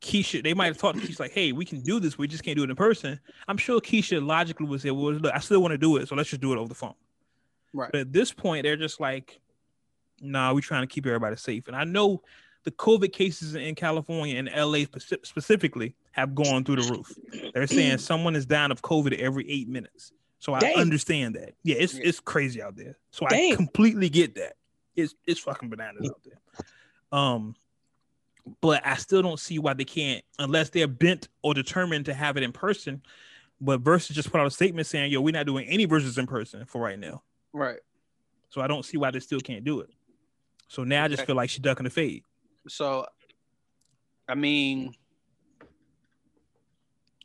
[0.00, 2.18] Keyshia, they might have talked to Keyshia like, "Hey, we can do this.
[2.18, 5.32] We just can't do it in person." I'm sure Keyshia logically would say, "Well, look,
[5.32, 6.94] I still want to do it, so let's just do it over the phone."
[7.72, 7.90] Right.
[7.92, 9.40] But at this point, they're just like,
[10.20, 12.22] "Nah, we're trying to keep everybody safe." And I know
[12.64, 14.84] the COVID cases in California and LA
[15.22, 17.14] specifically have gone through the roof.
[17.54, 20.12] They're saying someone is dying of COVID every eight minutes.
[20.38, 20.76] So I Dang.
[20.76, 21.54] understand that.
[21.62, 22.96] Yeah, it's it's crazy out there.
[23.10, 24.54] So I completely get that.
[24.94, 26.40] It's it's fucking bananas out there.
[27.10, 27.56] Um,
[28.60, 32.36] but I still don't see why they can't unless they're bent or determined to have
[32.36, 33.02] it in person.
[33.60, 36.26] But versus just put out a statement saying, "Yo, we're not doing any verses in
[36.26, 37.80] person for right now." Right.
[38.50, 39.90] So I don't see why they still can't do it.
[40.68, 42.22] So now I just feel like she's ducking the fade.
[42.68, 43.06] So,
[44.28, 44.94] I mean,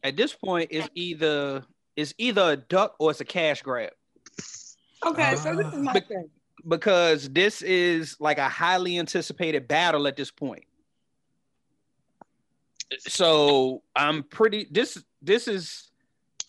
[0.04, 1.64] at this point, it's either
[1.96, 3.92] it's either a duck or it's a cash grab
[5.06, 5.78] Okay, so this is ah.
[5.78, 6.30] my But- thing.
[6.68, 10.64] because this is like a highly anticipated battle at this point.
[13.00, 14.68] So I'm pretty.
[14.72, 15.92] This this is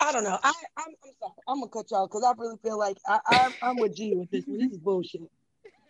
[0.00, 0.38] I don't know.
[0.42, 1.32] I, I'm, I'm sorry.
[1.48, 4.30] I'm gonna cut y'all because I really feel like I, I'm, I'm with G with
[4.30, 4.58] this one.
[4.58, 5.22] This is bullshit.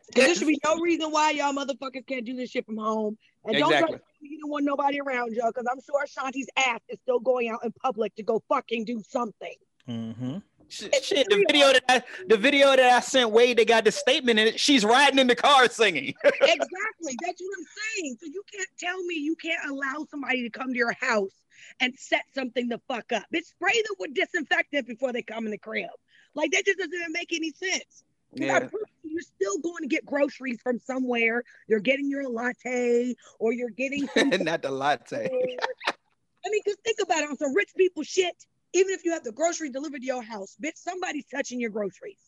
[0.08, 3.16] Because there should be no reason why y'all motherfuckers can't do this shit from home.
[3.44, 6.02] And don't try to tell me you don't want nobody around y'all because I'm sure
[6.02, 9.54] Ashanti's ass is still going out in public to go fucking do something.
[9.88, 10.38] Mm-hmm.
[10.68, 11.26] sh- shit.
[11.28, 14.48] The video that I, the video that I sent Wade, they got the statement in
[14.48, 14.60] it.
[14.60, 16.14] She's riding in the car singing.
[16.24, 17.16] exactly.
[17.22, 18.16] That's what I'm saying.
[18.20, 21.32] So you can't tell me you can't allow somebody to come to your house
[21.80, 23.24] and set something the fuck up.
[23.34, 25.88] Bitch, spray them with disinfectant before they come in the crib.
[26.34, 28.04] Like that just doesn't even make any sense.
[28.32, 28.60] You Yeah.
[28.60, 28.83] got proof
[29.14, 31.44] You're still going to get groceries from somewhere.
[31.68, 34.08] You're getting your latte or you're getting
[34.44, 35.28] Not the latte.
[35.88, 38.34] I mean, because think about it on some rich people shit.
[38.72, 42.18] Even if you have the grocery delivered to your house, bitch, somebody's touching your groceries.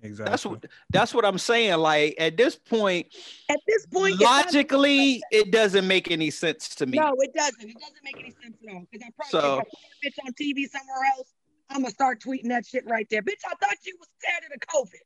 [0.00, 0.30] Exactly.
[0.30, 1.76] That's what that's what I'm saying.
[1.78, 3.08] Like at this point,
[3.50, 6.98] At this point, it's not- logically, it doesn't make any sense to me.
[6.98, 7.60] no, it doesn't.
[7.68, 8.86] It doesn't make any sense at all.
[8.92, 9.58] Because I probably So-
[10.02, 11.34] if I bitch on TV somewhere else,
[11.68, 13.22] I'm gonna start tweeting that shit right there.
[13.22, 15.02] Bitch, I thought you was scared of the COVID.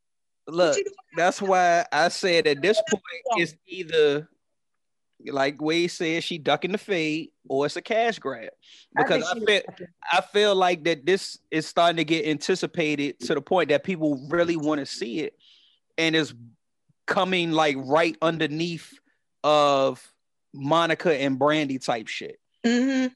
[0.46, 0.76] Look,
[1.16, 4.28] that's why I said at this point it's either
[5.24, 8.50] like Wade said, she ducking the fade or it's a cash grab.
[8.96, 9.62] Because I, she feel
[10.12, 14.26] I feel like that this is starting to get anticipated to the point that people
[14.28, 15.36] really want to see it
[15.96, 16.34] and it's
[17.06, 18.98] coming like right underneath
[19.44, 20.12] of
[20.54, 22.38] Monica and Brandy type shit.
[22.64, 23.12] Mhm.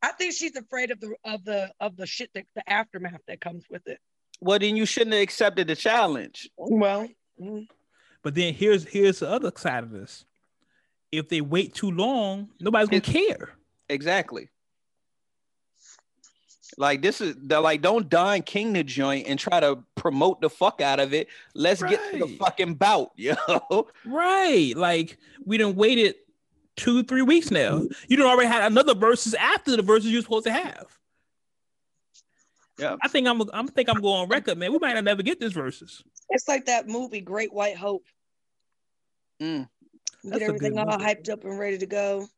[0.00, 3.40] I think she's afraid of the of the of the shit that the aftermath that
[3.40, 3.98] comes with it.
[4.40, 6.48] Well, then you shouldn't have accepted the challenge.
[6.56, 7.08] Well,
[7.40, 7.66] mm,
[8.22, 10.24] But then here's here's the other side of this.
[11.10, 13.54] If they wait too long, nobody's gonna care.
[13.88, 14.48] Exactly.
[16.76, 20.50] Like this is the like don't Don King the joint and try to promote the
[20.50, 21.28] fuck out of it.
[21.54, 23.34] Let's get to the fucking bout, yo.
[24.04, 24.74] Right.
[24.76, 26.14] Like we done waited
[26.76, 27.82] two, three weeks now.
[28.06, 30.86] You don't already had another versus after the verses you're supposed to have.
[32.78, 32.96] Yeah.
[33.02, 34.72] I think I'm I'm think I'm going on record, man.
[34.72, 36.02] We might not never get this versus.
[36.30, 38.04] it's like that movie, Great White Hope.
[39.40, 39.68] Mm.
[40.24, 41.04] That's Get everything all movie.
[41.04, 42.28] hyped up and ready to go.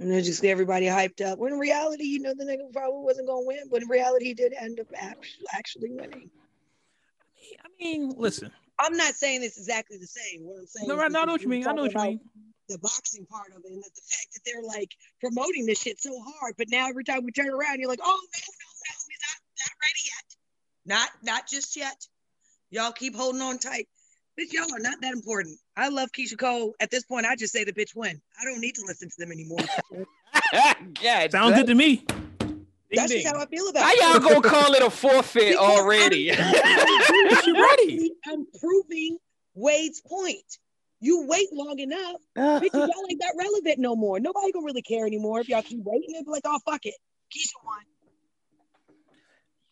[0.00, 1.38] And then just get everybody hyped up.
[1.38, 4.26] When in reality, you know, the nigga probably wasn't going to win, but in reality,
[4.26, 6.30] he did end up actually, actually winning.
[7.64, 8.52] I mean, listen.
[8.78, 10.42] I'm not saying it's exactly the same.
[10.42, 11.66] What I'm saying No, right, no, I that know what you mean.
[11.66, 12.20] I know what you talking mean.
[12.70, 15.80] About The boxing part of it, and that the fact that they're like promoting this
[15.80, 18.18] shit so hard, but now every time we turn around, you're like, oh no, no,
[18.20, 20.36] no, we're not, not ready yet.
[20.84, 21.96] Not, not just yet.
[22.70, 23.88] Y'all keep holding on tight.
[24.38, 25.58] Bitch, y'all are not that important.
[25.76, 26.74] I love Keyshia Cole.
[26.80, 28.20] At this point, I just say the bitch win.
[28.40, 29.58] I don't need to listen to them anymore.
[31.02, 32.04] yeah, Sounds good to me.
[32.38, 33.22] Ding, That's ding.
[33.22, 34.00] just how I feel about How it.
[34.00, 36.32] y'all gonna call it a forfeit already?
[36.32, 36.54] I'm-
[37.44, 38.12] She ready.
[38.26, 39.18] I'm proving
[39.54, 40.58] Wade's point.
[41.00, 44.18] You wait long enough, bitch, y'all ain't that relevant no more.
[44.18, 46.12] Nobody gonna really care anymore if y'all keep waiting.
[46.12, 46.94] They'll be like, oh fuck it,
[47.32, 47.78] Keyshia won.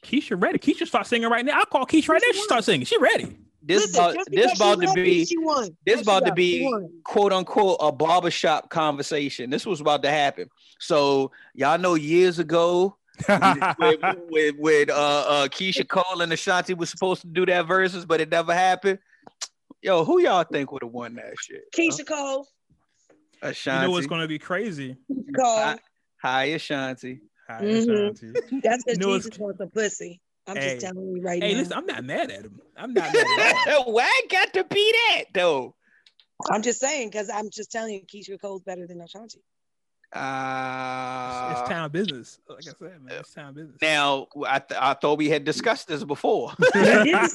[0.04, 0.58] Keyshia ready.
[0.58, 1.58] Keyshia start singing right now.
[1.58, 2.32] I'll call Keyshia right now.
[2.32, 2.86] She start singing.
[2.86, 3.36] She ready.
[3.62, 5.76] This Listen, about this because about to ready, be won.
[5.84, 6.70] this Yes, about to be
[7.02, 9.50] quote unquote a barbershop conversation.
[9.50, 10.48] This was about to happen.
[10.78, 12.96] So y'all know years ago
[13.28, 18.06] with, with, with uh, uh Keyshia Cole and Ashanti was supposed to do that verses,
[18.06, 19.00] but it never happened.
[19.82, 21.62] Yo, who y'all think would have won that shit?
[21.76, 22.46] Keyshia Cole.
[23.42, 23.76] Ashanti.
[23.78, 24.96] you know what's gonna be crazy?
[25.36, 25.44] Cole.
[25.56, 25.78] Hi,
[26.20, 27.20] hi Ashanti.
[27.48, 28.10] Hi, Mhm.
[28.10, 28.32] Ashanti.
[28.62, 30.20] That's because You know Jesus wants some pussy.
[30.46, 30.68] I'm Hey.
[30.70, 31.60] just telling you right Hey, now.
[31.60, 32.60] listen, I'm not mad at him.
[32.76, 33.26] I'm not mad
[33.66, 33.92] at all.
[33.92, 35.74] Why got to be that though?
[36.50, 39.40] I'm just saying because I'm just telling you, Keyshia Cole's better than Ashanti.
[40.12, 42.38] Uh, it's town business.
[42.48, 43.76] Like I said, man, it's town business.
[43.82, 46.52] now I, th- I thought we had discussed this before.
[46.74, 47.14] We did.
[47.14, 47.28] I We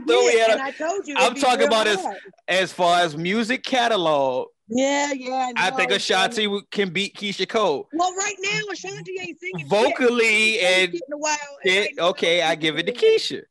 [0.00, 1.14] thought we did, had a- and I told you.
[1.18, 2.16] I'm talking about as- hard.
[2.48, 5.52] as far as music catalog, Yeah, yeah.
[5.56, 7.88] I know, think Ashanti w- can beat Keyshia Cole.
[7.92, 10.62] Well, right now Ashanti ain't singing Vocally shit.
[10.90, 11.36] and in a while.
[11.64, 13.02] and Shit, right okay, I give it to wins.
[13.02, 13.42] Keyshia.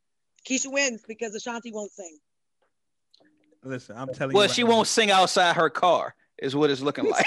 [0.48, 2.18] Keyshia wins because Ashanti won't sing.
[3.62, 4.48] Listen, I'm telling Well, you.
[4.48, 4.70] right she now.
[4.70, 7.26] won't sing outside her car, is what it's looking like.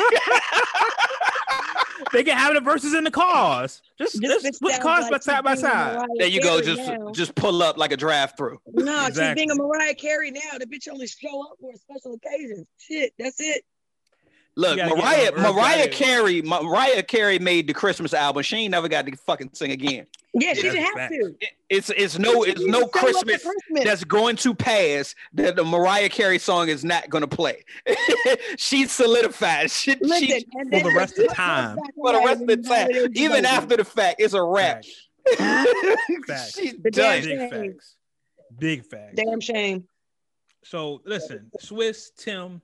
[2.11, 3.81] They can have the verses in the cars.
[3.97, 5.93] Just, This just bitch put cars like by side by she's being a side.
[5.95, 6.61] Mariah there you go.
[6.61, 7.11] Carey Just now.
[7.11, 8.59] just pull up like a drive through.
[8.71, 10.59] No, she's being a Mariah Carey now.
[10.59, 12.67] The bitch only show up for a special occasion.
[12.77, 13.63] Shit, that's it.
[14.55, 18.43] Look, You gotta get, Mariah Mariah Carey Mariah Carey made the Christmas album.
[18.43, 20.05] She ain't never got to fucking sing again.
[20.35, 21.15] Yeah, she didn't have facts.
[21.15, 21.35] to.
[21.39, 23.83] It- It's it's no it's no show up for Christmas Christmas.
[23.83, 27.63] that's going to pass that the Mariah Carey song is not going to play.
[28.57, 29.71] She's solidified.
[29.71, 31.77] She, Listen, she, For the rest of the time.
[31.95, 34.83] for the rest of the time, even after the fact, it's a wrap.
[36.27, 36.55] Facts.
[36.59, 37.21] She's The done.
[37.23, 37.49] Big shame.
[37.49, 37.95] facts.
[38.59, 39.13] Big facts.
[39.15, 39.87] Damn shame.
[40.63, 42.61] So listen, Swizz, Tim,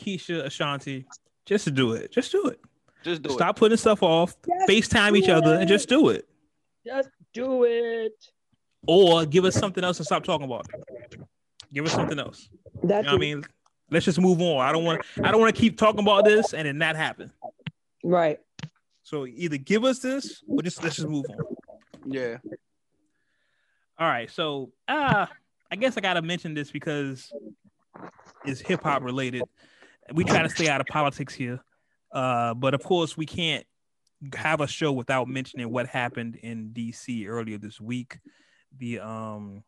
[0.00, 1.06] Keyshia, Ashanti,
[1.46, 2.12] just do it.
[2.12, 2.60] Just do it.
[3.02, 4.36] Just do Stop putting stuff off.
[4.46, 6.28] Just FaceTime each do other and just do it.
[6.86, 8.12] Just do it.
[8.86, 10.66] Or give us something else to stop talking about.
[11.72, 12.48] Give us something else.
[12.82, 13.44] You know what I mean?
[13.90, 14.60] Let's just move on.
[14.66, 17.32] I don't want I don't want to keep talking about this and then that happen.
[18.04, 18.38] right.
[19.02, 21.38] So either give us this or just let's just move on.
[22.06, 22.36] Yeah.
[23.98, 24.30] All right.
[24.30, 25.26] So uh
[25.70, 27.32] I guess I gotta mention this because
[28.44, 29.42] it's hip hop related.
[30.12, 31.60] We try to stay out of politics here.
[32.12, 33.66] Uh, but of course we can't
[34.34, 38.18] have a show without mentioning what happened in DC earlier this week.
[38.76, 39.62] The um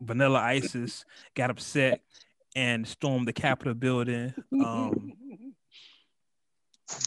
[0.00, 2.02] Vanilla Isis got upset
[2.54, 4.34] and stormed the Capitol building.
[4.52, 5.12] Um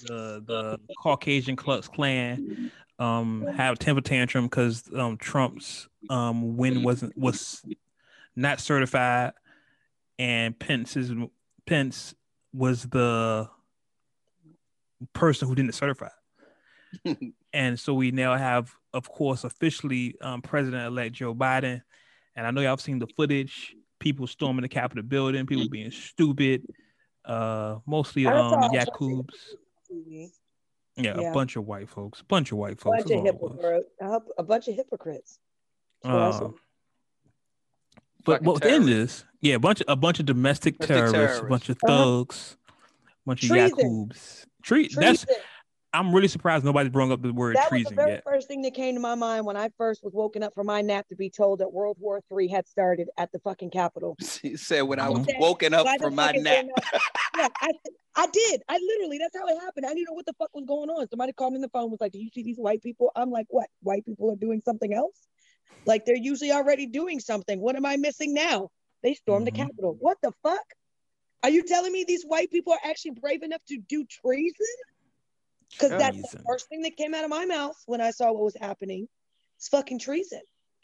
[0.03, 6.83] the the Caucasian Klux Klan um have a temper tantrum because um Trump's um win
[6.83, 7.63] wasn't was
[8.35, 9.33] not certified
[10.17, 11.11] and Pence's
[11.65, 12.13] Pence
[12.53, 13.49] was the
[15.13, 16.09] person who didn't certify.
[17.53, 21.81] and so we now have, of course, officially um, President-elect Joe Biden.
[22.35, 23.75] And I know y'all have seen the footage.
[23.99, 26.65] People storming the Capitol building, people being stupid.
[27.25, 29.27] Uh, mostly I um Yakubs.
[29.89, 30.25] Yeah,
[30.95, 31.19] Yeah.
[31.19, 32.21] a bunch of white folks.
[32.21, 33.03] A bunch of white A folks.
[33.03, 33.89] bunch that's of all it hypocrites.
[34.01, 35.39] A a bunch of hypocrites.
[36.01, 36.45] That's what I saw.
[36.45, 36.55] Um,
[38.25, 39.21] but Fucking within terrorists.
[39.21, 42.05] this, yeah, a bunch of a bunch of domestic, Domestic terrorists, a bunch of Uh-huh.
[42.05, 44.07] thugs, a bunch of Treason.
[44.09, 44.45] Yakubs.
[44.61, 45.43] Tre- that's Treason.
[45.91, 48.23] I'm really surprised nobody brought up the word That was the treason very yet.
[48.23, 50.81] first thing that came to my mind when I first was woken up from my
[50.81, 54.15] nap to be told that World War III had started at the fucking Capitol.
[54.21, 55.35] She said when I was Okay.
[55.39, 56.65] woken up Why from my nap.
[57.35, 57.71] yeah, I,
[58.15, 58.61] I did.
[58.69, 59.87] I literally, that's how it happened.
[59.87, 61.07] I didn't know what the fuck was going on.
[61.09, 63.11] Somebody called me on the phone, was like, Do you see these white people?
[63.15, 63.67] I'm like, What?
[63.81, 65.15] White people are doing something else?
[65.85, 67.59] Like they're usually already doing something.
[67.59, 68.69] What am I missing now?
[69.03, 69.51] They stormed Mhm.
[69.53, 69.97] the Capitol.
[69.99, 70.63] What the fuck?
[71.43, 74.67] Are you telling me these white people are actually brave enough to do treason?
[75.71, 78.43] Because that's the first thing that came out of my mouth when I saw what
[78.43, 79.07] was happening.
[79.57, 80.41] It's fucking treason.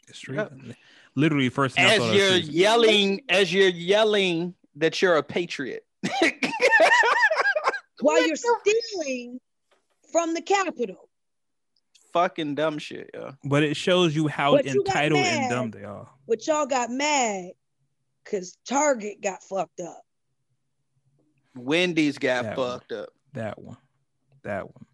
[0.08, 0.76] It's treason.
[1.14, 2.54] Literally, first thing As thought you're treason.
[2.54, 5.84] yelling, as you're yelling that you're a patriot.
[8.00, 9.40] While you're stealing
[10.12, 11.05] from the Capitol.
[12.16, 13.34] Fucking dumb shit, yo.
[13.44, 16.08] but it shows you how But you entitled and dumb they are.
[16.26, 17.50] But y'all got mad
[18.24, 20.00] because Target got fucked up.
[21.54, 22.70] Wendy's got That one.
[22.70, 23.08] fucked up.
[23.34, 23.76] That one,
[24.44, 24.86] that one.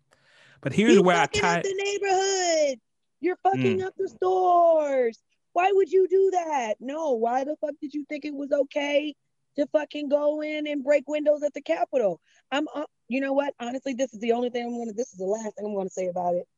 [0.63, 1.57] But here's you where I fucking tie.
[1.59, 2.81] up the neighborhood.
[3.21, 3.85] You're fucking Mm.
[3.87, 5.19] up the stores.
[5.53, 6.75] Why would you do that?
[6.81, 9.15] No, why the fuck did you think it was okay
[9.57, 12.21] to fucking go in and break windows at the Capitol?
[12.51, 13.55] I'm, uh, you know what?
[13.61, 14.93] Honestly, this is the only thing I'm gonna.
[14.93, 16.49] This is the last thing I'm gonna say about it.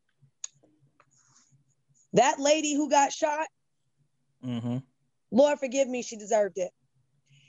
[2.14, 3.48] That lady who got shot,
[4.42, 4.78] hmm
[5.32, 6.70] Lord forgive me, she deserved it.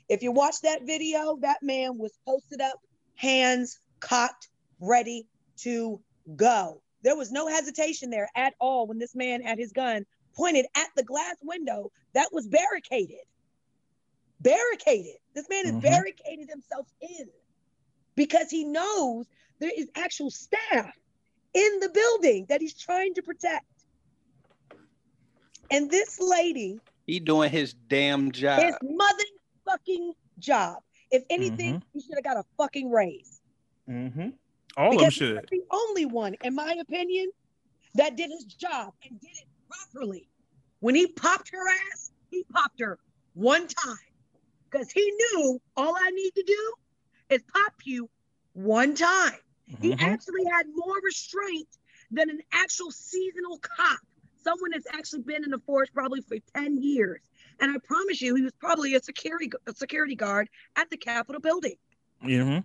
[0.09, 2.79] If you watch that video, that man was posted up,
[3.15, 4.49] hands cocked,
[4.79, 5.27] ready
[5.61, 6.01] to
[6.35, 6.81] go.
[7.03, 10.05] There was no hesitation there at all when this man had his gun
[10.35, 13.25] pointed at the glass window that was barricaded.
[14.41, 15.17] Barricaded.
[15.35, 15.81] This man has Mhm.
[15.81, 17.29] barricaded himself in
[18.15, 19.27] because he knows
[19.59, 20.93] there is actual staff
[21.53, 23.65] in the building that he's trying to protect.
[25.71, 28.61] And this lady He doing his damn job.
[28.61, 30.77] his motherfucking job.
[31.11, 33.39] If anything, he should have got a fucking raise.
[33.89, 34.29] Mm-hmm.
[34.77, 35.47] All of them should.
[35.49, 37.29] the only one, in my opinion,
[37.93, 40.27] that did his job and did it properly.
[40.79, 42.99] When he popped her ass, he popped her
[43.33, 43.97] one time.
[44.69, 46.73] Because he knew all I need to do
[47.29, 48.09] is pop you
[48.53, 49.39] one time.
[49.79, 50.01] He Mhm.
[50.01, 51.67] actually had more restraint
[52.11, 53.99] than an actual seasonal cop,
[54.45, 57.19] someone that's actually been in the force probably for 10 years.
[57.59, 61.41] And I promise you, he was probably a security a security guard at the Capitol
[61.41, 61.75] building.
[62.23, 62.63] Mhm.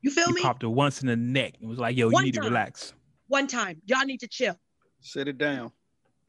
[0.00, 0.42] You feel He me?
[0.42, 1.54] popped her once in the neck.
[1.60, 2.94] It was like, yo, you One need to relax.
[3.28, 3.80] One time.
[3.86, 4.58] Y'all need to chill.
[5.00, 5.72] Sit it down.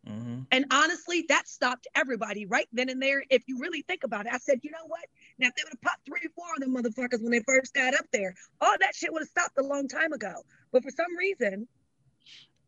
[0.05, 3.23] hmm And honestly, that stopped everybody right then and there.
[3.29, 5.05] If you really think about it, I said, you know what?
[5.37, 7.73] Now, if they would have popped three or four of them motherfuckers when they first
[7.73, 10.33] got up there, all that shit would have stopped a long time ago.
[10.71, 11.67] But for some reason,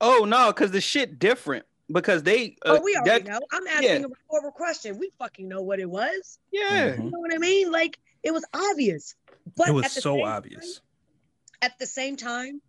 [0.02, 1.66] Oh no, because the shit different.
[1.92, 3.40] Because they uh, oh, we already that- know.
[3.52, 3.96] I'm asking yeah.
[4.06, 4.98] a rhetorical question.
[4.98, 6.40] We fucking know what it was.
[6.52, 6.94] Yeah.
[6.96, 7.04] Mhm.
[7.06, 7.72] You know what I mean?
[7.72, 9.14] Like it was obvious.
[9.56, 10.76] But It was so obvious.
[10.76, 10.82] time-
[11.62, 12.62] at the same time,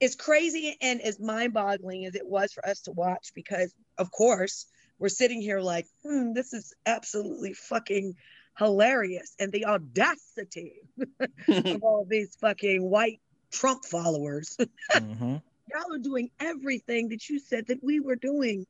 [0.00, 4.66] it's crazy and as mind-boggling as it was for us to watch because, of course,
[4.98, 8.14] we're sitting here like, hmm, this is absolutely fucking
[8.58, 10.82] hilarious, and the audacity
[11.48, 13.20] of all these fucking white
[13.50, 14.56] Trump followers.
[14.92, 15.36] hmm
[15.72, 18.66] Y'all are doing everything that you said that we were doing.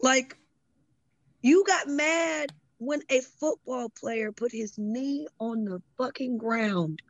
[0.00, 0.36] Like,
[1.42, 7.00] you got mad when a football player put his knee on the fucking ground,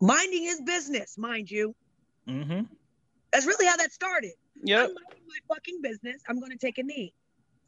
[0.00, 1.74] minding his business, mind you.
[2.26, 2.62] hmm
[3.32, 4.32] That's really how that started.
[4.62, 4.78] Yeah.
[4.78, 6.22] I'm minding my fucking business.
[6.28, 7.14] I'm going to take a knee.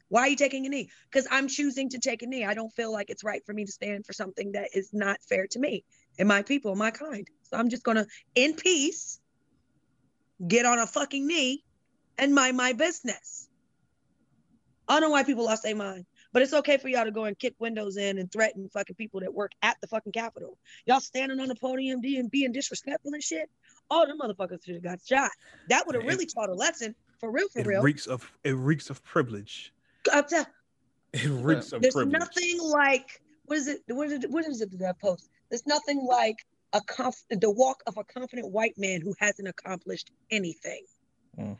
[0.09, 0.89] Why are you taking a knee?
[1.11, 2.45] Because I'm choosing to take a knee.
[2.45, 5.17] I don't feel like it's right for me to stand for something that is not
[5.27, 5.83] fair to me
[6.19, 7.27] and my people, my kind.
[7.43, 9.19] So I'm just going to, in peace,
[10.47, 11.63] get on a fucking knee
[12.17, 13.47] and mind my business.
[14.87, 17.23] I don't know why people lost their mind, but it's okay for y'all to go
[17.25, 20.57] and kick windows in and threaten fucking people that work at the fucking Capitol.
[20.85, 23.49] Y'all standing on the podium and being disrespectful and shit.
[23.89, 25.31] All them motherfuckers should have got shot.
[25.69, 27.81] That would have really taught a lesson for real, for It real.
[27.81, 29.73] reeks of it reeks of privilege.
[30.11, 30.45] I'm tell-
[31.13, 31.81] It reeks of privilege.
[31.81, 32.19] There's privilege.
[32.19, 33.81] nothing like what is it?
[33.87, 34.29] What is it?
[34.31, 35.29] What is it that post?
[35.49, 36.37] There's nothing like
[36.73, 40.83] a conf- the walk of a confident white man who hasn't accomplished anything.
[41.37, 41.53] hmm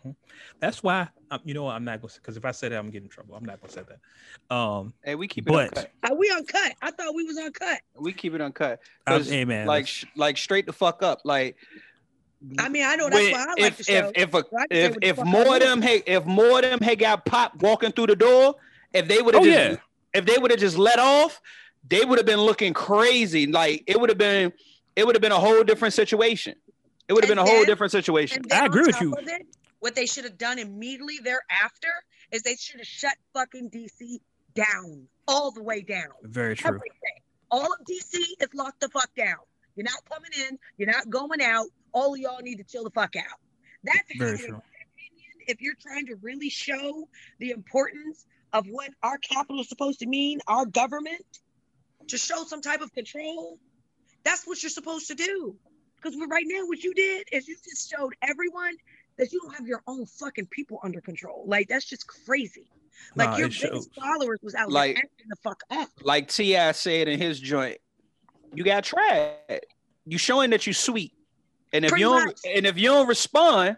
[0.59, 3.05] That's why um, you know I'm not gonna because if I say that I'm getting
[3.05, 3.35] in trouble.
[3.35, 4.55] I'm not gonna say that.
[4.55, 5.91] Um, Hey, we keep it But- uncut.
[6.09, 6.73] Are we uncut?
[6.81, 7.79] I thought we was uncut.
[7.95, 8.79] We keep it uncut.
[9.07, 11.21] I'm, 'Cause, hey man, like sh- like straight the fuck up.
[11.23, 11.55] Like
[12.59, 13.93] I mean, I know that's when- why I like if the show.
[13.93, 16.63] if if a, So say if the if more of them had if more of
[16.63, 18.55] them had got popped walking through the door,
[18.93, 20.19] if they would have Oh, just yeah.
[20.19, 21.41] if they would have just let off,
[21.87, 23.47] they would have been looking crazy.
[23.47, 24.51] Like it would have been
[24.95, 26.55] it would have been a whole different situation.
[27.07, 28.43] It would have been a whole different situation.
[28.51, 29.13] I agree with you.
[29.17, 29.47] it,
[29.79, 31.91] what they should have done immediately thereafter
[32.31, 34.19] is they should have shut fucking DC
[34.55, 36.09] down all the way down.
[36.23, 36.69] very true.
[36.69, 37.21] Everything.
[37.51, 39.35] All of DC is locked the fuck down.
[39.75, 40.57] You're not coming in.
[40.77, 41.67] You're not going out.
[41.91, 43.39] All of y'all need to chill the fuck out.
[43.83, 44.47] That's Very true.
[44.47, 44.63] opinion,
[45.47, 47.07] if you're trying to really show
[47.39, 51.25] the importance of what our capital is supposed to mean, our government,
[52.07, 53.57] to show some type of control,
[54.23, 55.55] that's what you're supposed to do.
[55.95, 58.73] Because right now, what you did is you just showed everyone
[59.17, 61.43] that you don't have your own fucking people under control.
[61.47, 62.69] Like that's just crazy.
[63.15, 63.89] Like Nah, your biggest shows.
[63.97, 64.97] followers was out Like-
[65.27, 65.89] the fuck up.
[66.01, 66.71] Like T.I.
[66.73, 67.77] said in his joint,
[68.53, 69.61] you got tried.
[70.05, 71.13] You showing that you sweet,
[71.71, 72.39] and if Pretty you don't much.
[72.45, 73.77] and if you don't respond,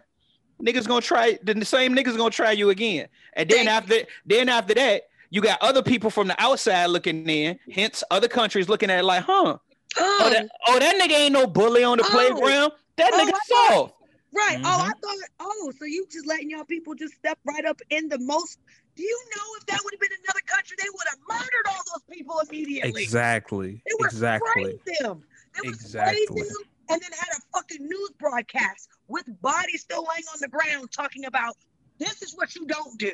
[0.61, 1.37] niggas gonna try.
[1.43, 3.07] Then the same niggas gonna try you again.
[3.33, 7.29] And then Thank after then after that, you got other people from the outside looking
[7.29, 7.59] in.
[7.71, 9.57] Hence, other countries looking at it like, huh?
[9.97, 12.09] Oh, Oh, that, oh, that nigga ain't no bully on the Oh.
[12.09, 12.71] playground.
[12.97, 13.93] That Oh, nigga I thought- soft.
[14.33, 14.59] right.
[14.63, 15.01] Oh, I Mhm.
[15.01, 15.29] thought.
[15.39, 18.59] Oh, so you just letting y'all people just step right up in the most.
[18.95, 21.81] Do you know if that would have been another country, they would have murdered all
[21.93, 23.03] those people immediately.
[23.03, 23.81] Exactly.
[23.85, 24.79] They would have Exactly.
[24.99, 25.23] them.
[25.61, 26.41] They Exactly.
[26.43, 26.57] them
[26.89, 31.25] and then had a fucking news broadcast with bodies still laying on the ground talking
[31.25, 31.57] about
[31.97, 33.11] this is what you don't do.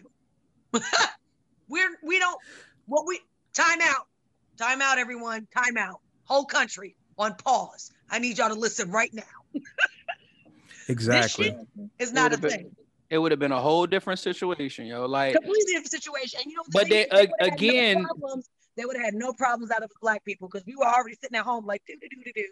[1.68, 2.40] We're we don't
[2.86, 3.20] what we
[3.54, 4.08] time out.
[4.58, 5.48] Time out, everyone.
[5.56, 6.02] Time out.
[6.26, 7.92] Whole country on pause.
[8.10, 9.24] I need y'all to listen right now.
[10.88, 11.50] Exactly.
[11.50, 12.76] This shit is not a been- thing.
[13.10, 15.06] It would have been a whole different situation, yo.
[15.06, 16.40] Like, Completely different situation.
[16.42, 17.20] And you know But the they- thing is?
[17.20, 18.06] a- would've had no again-
[18.78, 21.38] they would have had no problems out of black people because we were already sitting
[21.38, 22.46] at home like do do do do do.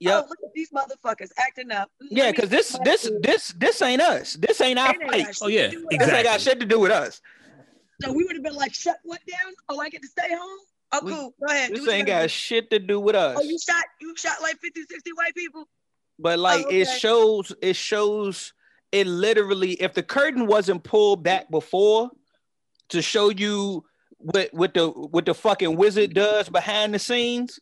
[0.00, 0.24] Yep.
[0.24, 1.88] Oh, look at these motherfuckers acting up.
[2.02, 3.22] Mm, let Yeah, because this this food.
[3.22, 4.34] this this ain't us.
[4.34, 5.38] This ain't our It ain't fight.
[5.40, 7.20] Oh, yeah, to do with This ain't got shit to do with us.
[8.02, 9.52] So we would have been like, shut what down?
[9.68, 10.58] Oh, I get to stay home?
[10.92, 11.34] Oh, We- cool.
[11.40, 11.70] Go ahead.
[11.72, 12.28] This ain't gotta do.
[12.28, 13.36] shit to do with us.
[13.38, 15.66] Oh, you shot you shot like 50, 60 white people?
[16.18, 16.98] But oh, like it okay.
[16.98, 18.52] shows, it shows
[18.92, 19.72] it literally.
[19.72, 22.10] If the curtain wasn't pulled back before
[22.90, 23.84] to show you
[24.18, 27.58] what what the what the fucking wizard does behind the scenes,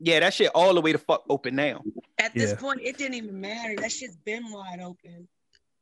[0.00, 1.82] yeah, that shit all the way to fuck open now.
[2.18, 2.56] At this Yeah.
[2.56, 3.74] point, it didn't even matter.
[3.76, 5.28] That shit's been wide open.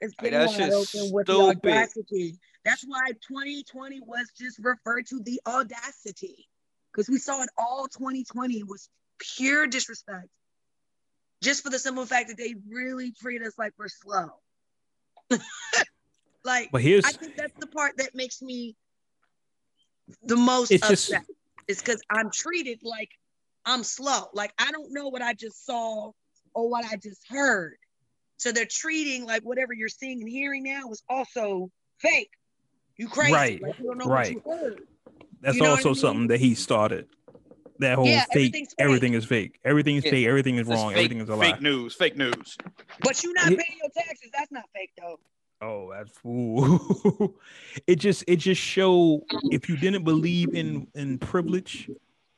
[0.01, 1.57] It's been that wide open with the stupid.
[1.71, 2.39] audacity.
[2.65, 6.47] That's why 2020 was just referred to the audacity.
[6.93, 8.89] Because we saw it all 2020 was
[9.19, 10.29] pure disrespect.
[11.43, 14.29] Just for the simple fact that they really treat us like we're slow.
[16.45, 18.77] like But here's I think that's the part that makes me
[20.25, 21.27] the most It's just- upset.
[21.69, 23.11] It's because I'm treated like
[23.65, 24.25] I'm slow.
[24.35, 26.11] Like I don't know what I just saw
[26.53, 27.77] or what I just heard.
[28.39, 32.31] So they're treating like whatever you're seeing and hearing now was also fake.
[33.01, 33.33] You crazy.
[33.33, 34.35] Right, Like you don't know right.
[34.45, 34.83] what you heard.
[35.41, 36.01] that's you know what also I mean?
[36.01, 37.09] something that he started.
[37.79, 38.69] That whole Yeah, fake, fake.
[38.79, 39.59] everything is fake.
[39.65, 40.11] Everything is Yeah.
[40.11, 40.27] fake.
[40.27, 40.91] Everything is wrong.
[40.91, 41.53] fake, everything is a lie.
[41.53, 42.59] fake news, fake news.
[43.03, 43.57] But you not Yeah.
[43.57, 44.29] paying your taxes.
[44.35, 45.19] That's not fake though.
[45.63, 47.35] Oh, that's ooh.
[47.87, 51.89] it just it just showed if you didn't believe in in privilege,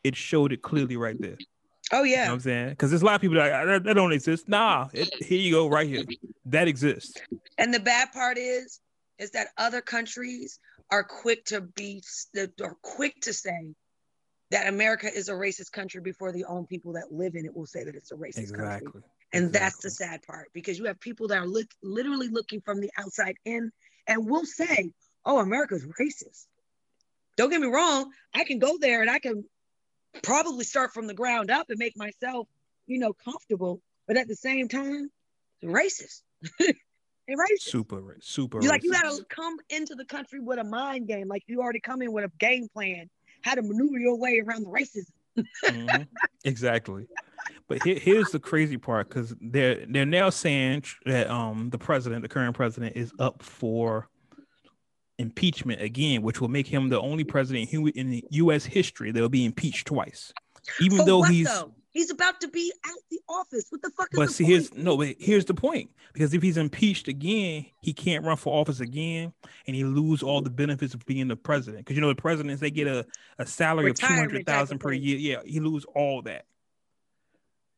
[0.05, 1.39] it showed it clearly right there.
[1.91, 2.27] Oh You know yeah.
[2.29, 2.69] what I'm saying?
[2.71, 4.49] Because there's a lot of people that, that, that don't exist.
[4.49, 6.05] Nah, it, here you go, right here.
[6.47, 7.15] That exists.
[7.59, 8.79] And the bad part is,
[9.19, 10.59] is that other countries
[10.91, 12.03] are quick to be,
[12.63, 13.75] are quick to say
[14.51, 17.67] that America is a racist country before the own people that live in it will
[17.67, 18.77] say that it's a racist country.
[18.77, 19.03] Exactly.
[19.33, 22.81] And that's the sad part because you have people that are look, literally looking from
[22.81, 23.73] the outside in
[24.07, 24.93] and will say,
[25.25, 26.47] oh, America's racist.
[27.37, 28.11] Don't get me wrong.
[28.35, 29.45] I can go there and I can
[30.23, 32.47] probably start from the ground up and make myself,
[32.87, 33.81] you know, comfortable.
[34.07, 35.11] But at the same time,
[35.63, 36.23] it's racist.
[37.27, 37.71] They're racist.
[37.71, 38.63] Super, super.
[38.63, 41.81] You like you gotta come into the country with a mind game, like you already
[41.81, 43.09] come in with a game plan,
[43.43, 45.47] how to maneuver your way around the racism.
[45.65, 46.09] Mhm.
[46.45, 47.07] Exactly.
[47.69, 52.23] But here, here's the crazy part because they're they're now saying that um the president,
[52.23, 54.09] the current president, is up for
[55.19, 58.65] impeachment again, which will make him the only president who in U.S.
[58.65, 60.33] history that will be impeached twice,
[60.81, 61.47] even For though he's.
[61.47, 61.75] though?
[61.93, 63.67] He's about to be out the office.
[63.71, 64.53] What the fuck is But see, point?
[64.53, 68.59] here's no, but here's the point because if he's impeached again, he can't run for
[68.59, 69.33] office again,
[69.67, 71.85] and he lose all the benefits of being the president.
[71.85, 73.07] Because you know the presidents they get a,
[73.39, 75.19] a salary of two Retirement hundred thousand per year.
[75.19, 76.47] Yeah, he lose all that,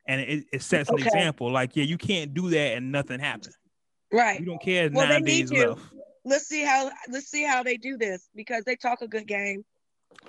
[0.06, 1.04] and it, it sets an Okay.
[1.06, 1.50] example.
[1.50, 3.52] Like, yeah, you can't do that and nothing happen.
[4.12, 4.38] right.
[4.40, 4.90] You don't care.
[4.92, 5.68] Well, nine need days to.
[5.70, 5.80] left.
[6.26, 9.64] Let's see how let's see how they do this because they talk a good game.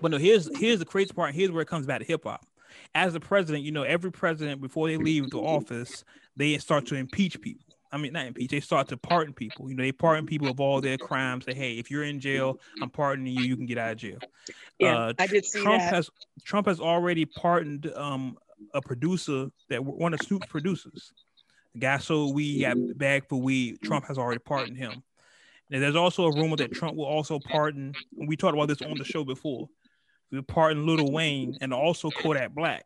[0.01, 1.33] But no, here's here's the crazy part.
[1.33, 2.45] Here's where it comes back to hip hop.
[2.93, 6.03] As the president, you know, every president before they leave the office,
[6.35, 7.65] they start to impeach people.
[7.91, 8.51] I mean, not impeach.
[8.51, 9.69] They start to pardon people.
[9.69, 11.45] You know, they pardon people of all their crimes.
[11.45, 13.43] Say, hey, if you're in jail, I'm pardoning you.
[13.43, 14.17] You can get out of jail.
[14.79, 15.93] Yeah, Uh, I did see Trump that.
[15.93, 16.09] has
[16.43, 18.37] Trump has already pardoned um
[18.73, 21.13] a producer that one of Snoop's producers.
[21.73, 23.81] The guy sold weed, got bagged for weed.
[23.81, 25.03] Trump has already pardoned him.
[25.71, 27.93] And there's also a rumor that Trump will also pardon.
[28.17, 29.69] And we talked about this on the show before.
[30.31, 32.85] We pardon Little Wayne and also Kodak Black.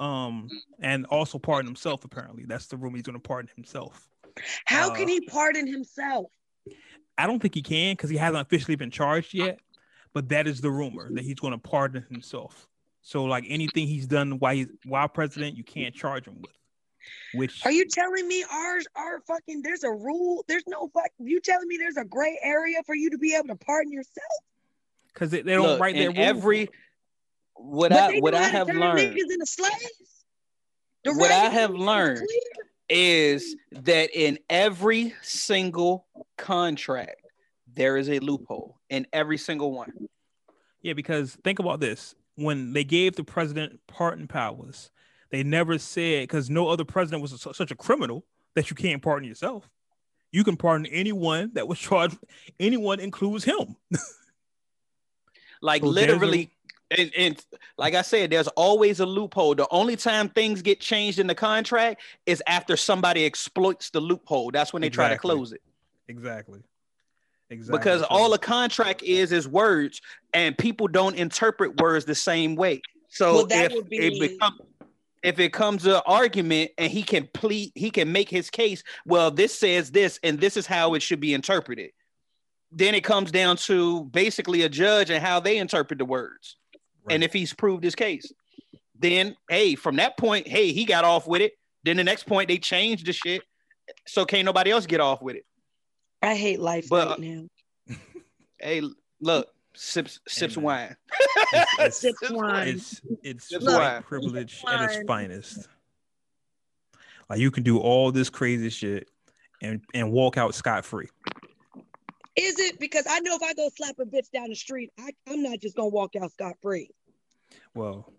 [0.00, 0.48] Um,
[0.80, 2.04] and also pardon himself.
[2.04, 2.96] Apparently, that's the rumor.
[2.96, 4.08] He's going to pardon himself.
[4.64, 6.26] How uh, can he pardon himself?
[7.16, 9.60] I don't think he can because he hasn't officially been charged yet.
[10.14, 12.68] But that is the rumor that he's going to pardon himself.
[13.02, 16.52] So, like anything he's done while he's while president, you can't charge him with.
[17.34, 19.62] Which Are you telling me ours are fucking?
[19.62, 20.44] There's a rule.
[20.46, 21.10] There's no fuck.
[21.18, 24.26] You telling me there's a gray area for you to be able to pardon yourself?
[25.12, 26.18] Because they, they don't Look, write their rules.
[26.18, 26.68] every
[27.54, 30.24] what But I what I have learned slaves.
[31.04, 32.28] What I have is learned
[32.88, 36.06] is that in every single
[36.36, 37.22] contract
[37.74, 39.92] there is a loophole in every single one.
[40.82, 44.90] Yeah, because think about this: when they gave the president pardon powers,
[45.30, 49.02] they never said because no other president was su- such a criminal that you can't
[49.02, 49.68] pardon yourself.
[50.30, 52.16] You can pardon anyone that was charged.
[52.58, 53.76] Anyone includes him.
[55.62, 56.50] Like So there's a- literally,
[56.90, 57.44] and, and
[57.78, 59.54] like I said, there's always a loophole.
[59.54, 64.50] The only time things get changed in the contract is after somebody exploits the loophole.
[64.50, 65.62] That's when they try to close it.
[66.08, 66.60] Exactly.
[67.48, 67.78] Exactly.
[67.78, 70.00] Because all a contract is is words,
[70.34, 72.80] and people don't interpret words the same way.
[73.08, 74.58] So Well, that if would be- it become
[75.22, 78.82] if it comes to argument and he can plead, he can make his case.
[79.06, 81.92] Well, this says this, and this is how it should be interpreted.
[82.74, 86.56] Then it comes down to basically a judge and how they interpret the words,
[87.10, 88.32] and if he's proved his case.
[88.98, 91.52] Then, hey, from that point, hey, he got off with it.
[91.84, 93.42] Then the next point, they changed the shit.
[94.06, 95.44] So can't nobody else get off with it.
[96.22, 97.46] I hate life But, right now.
[98.60, 98.80] Hey,
[99.20, 100.64] look, sips sips man.
[100.64, 100.96] wine.
[101.52, 102.68] It's- it's- Sips wine.
[102.68, 104.00] It's it's That's white why.
[104.02, 105.06] privilege at its Wine.
[105.06, 105.68] finest.
[107.28, 109.08] Like you can do all this crazy shit
[109.60, 111.08] and and walk out scot free.
[112.34, 115.10] Is it because I know if I go slap a bitch down the street, I,
[115.28, 116.90] I'm not just gonna walk out scot free.
[117.74, 118.10] Well,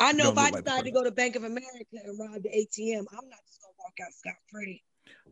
[0.00, 2.42] I know if I look like decide to go to Bank of America and rob
[2.42, 4.82] the ATM, I'm not just gonna walk out scot free.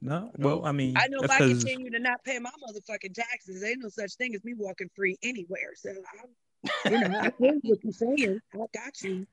[0.00, 0.32] no.
[0.38, 3.82] Well, I mean, I know if I continue to not pay my motherfucking taxes, ain't
[3.82, 5.74] no such thing as me walking free anywhere.
[5.76, 8.40] So I'm, you know, I hear what you're saying.
[8.54, 9.24] I got you.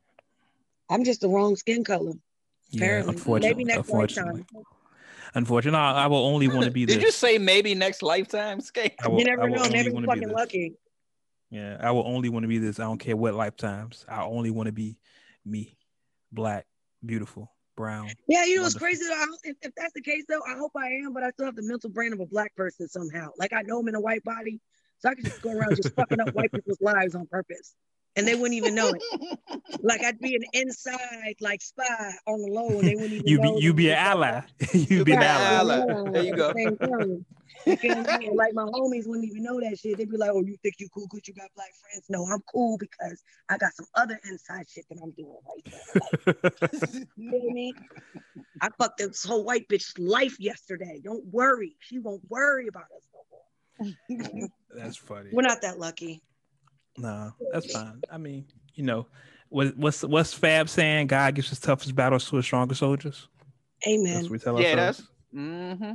[0.90, 2.14] I'm just the wrong skin color.
[2.70, 4.64] yeah, Apparently, unfortunately, maybe next unfortunately, lifetime.
[5.36, 7.04] Unfortunately, I, I will only want to be Did this.
[7.04, 8.60] you say maybe next lifetime?
[8.62, 8.94] Skate.
[9.06, 9.68] Will, You never know.
[9.70, 10.74] Maybe I'm fucking lucky.
[11.50, 12.80] Yeah, I will only want to be this.
[12.80, 14.06] I don't care what lifetimes.
[14.10, 14.98] I only want to be
[15.46, 15.78] me,
[16.32, 16.66] black,
[17.06, 18.10] beautiful, brown.
[18.28, 18.88] Yeah, you know what's Wonderful.
[18.88, 19.06] crazy?
[19.08, 19.14] Though?
[19.14, 21.56] I, if, if that's the case, though, I hope I am, but I still have
[21.56, 23.30] the mental brain of a black person somehow.
[23.38, 24.60] Like I know I'm in a white body,
[24.98, 27.76] so I can just go around just fucking up white people's lives on purpose,
[28.16, 29.02] and they wouldn't even know it.
[29.82, 33.38] Like I'd be an inside like spy on the low, and they wouldn't even You
[33.40, 33.56] know.
[33.56, 34.42] be you that be an ally.
[34.74, 35.76] you be an ally.
[35.80, 36.12] ally.
[36.12, 36.50] There you go.
[36.50, 37.26] at the same time.
[37.66, 38.28] You feel me?
[38.28, 39.98] And, Like my homies wouldn't even know that shit.
[39.98, 42.42] They'd be like, "Oh, you think you cool because you got black friends?" No, I'm
[42.52, 45.66] cool because I got some other inside shit that I'm doing right
[46.26, 46.42] now.
[46.62, 46.74] Like,
[47.18, 47.74] you feel me?
[48.62, 51.00] I fucked this whole white bitch life yesterday.
[51.04, 54.50] Don't worry, she won't worry about us no more.
[54.76, 55.30] That's funny.
[55.32, 56.22] We're not that lucky.
[56.98, 58.02] Nah, that's fine.
[58.12, 59.08] I mean, you know,
[59.50, 61.08] what, what's what's Fab saying?
[61.08, 63.28] God gives his toughest battles to his strongest soldiers.
[63.84, 64.22] That's Amen.
[64.24, 64.98] what we tell Yeah, ourselves.
[64.98, 65.10] that's.
[65.36, 65.92] Mm-hmm.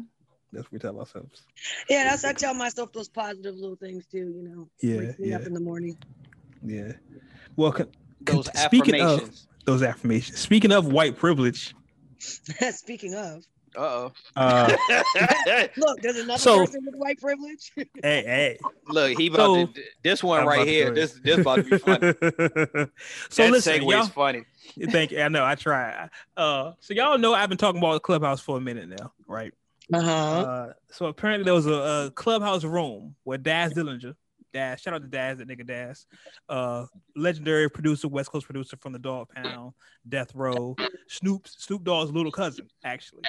[0.52, 1.42] That's what we tell ourselves.
[1.90, 4.18] Yeah, that's I tell myself those positive little things too.
[4.18, 5.46] You know, Yeah, wakes me up yeah.
[5.46, 5.96] in the morning.
[6.64, 6.92] Yeah.
[7.56, 7.88] Well, con-
[8.22, 9.30] Those con- speaking of
[9.64, 11.74] those affirmations, speaking of white privilege,
[12.18, 13.44] Speaking of,
[13.76, 15.66] Uh uh, oh.
[15.76, 17.72] look, there's another So- person with white privilege.
[17.76, 18.58] hey, hey.
[18.88, 19.82] Look, he about So- to.
[20.02, 20.88] This one I'm right here.
[20.88, 22.12] go This this about to be funny.
[23.30, 24.02] so that listen, segue y'all.
[24.02, 24.44] is funny.
[24.90, 25.20] Thank you.
[25.20, 25.44] I know.
[25.44, 26.08] I try.
[26.36, 29.52] Uh, so y'all know I've been talking about the clubhouse for a minute now, right?
[29.92, 30.10] Uh-huh.
[30.10, 31.72] Uh, so apparently there was a,
[32.06, 34.14] a clubhouse room where Daz Dillinger,
[34.52, 36.06] Daz, shout out to Daz, that nigga Daz,
[36.50, 36.84] uh,
[37.16, 39.72] legendary producer, West Coast producer from the Dogg Pound,
[40.06, 40.76] Death Row,
[41.08, 43.22] Snoop, Snoop Dogg's little cousin, actually,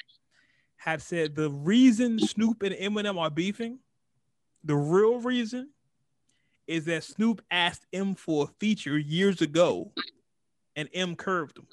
[0.80, 3.80] had said the reason Snoop and Eminem are beefing,
[4.64, 5.72] the real reason,
[6.68, 9.92] is that Snoop asked M for a feature years ago,
[10.78, 11.68] and M curved him.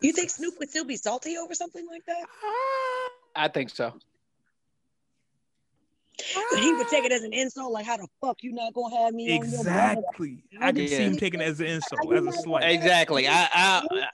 [0.00, 2.26] You think Snoop would still be salty over something like that?
[3.36, 3.92] I think so.
[6.56, 9.14] He would take it as an insult, like, "How the fuck you not gonna have
[9.14, 9.60] me?" on your?
[9.60, 10.42] Exactly.
[10.58, 12.64] I can see him taking it as an insult, as a slight.
[12.70, 13.28] Exactly.
[13.28, 14.08] I I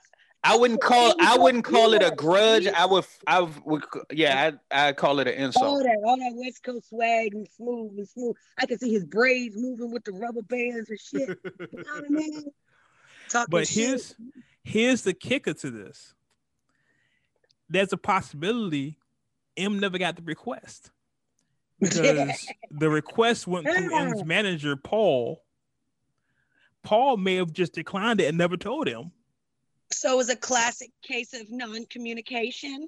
[0.47, 2.67] I wouldn't call I wouldn't call it a grudge.
[2.67, 5.65] I would I would yeah I I call it an insult.
[5.65, 6.01] All insult.
[6.03, 8.35] that, all that West Coast swag and smooth and smooth.
[8.59, 11.39] I can see his braids moving with the rubber bands and shit.
[11.43, 12.43] You know what I mean?
[13.29, 13.87] Talking But shit.
[13.87, 14.15] here's
[14.63, 16.13] here's the kicker to this.
[17.67, 18.99] There's a possibility
[19.57, 20.91] M never got the request
[21.79, 25.41] because the request went through M's manager Paul.
[26.83, 29.11] Paul may have just declined it and never told him.
[29.91, 32.87] So it's a classic case of non-communication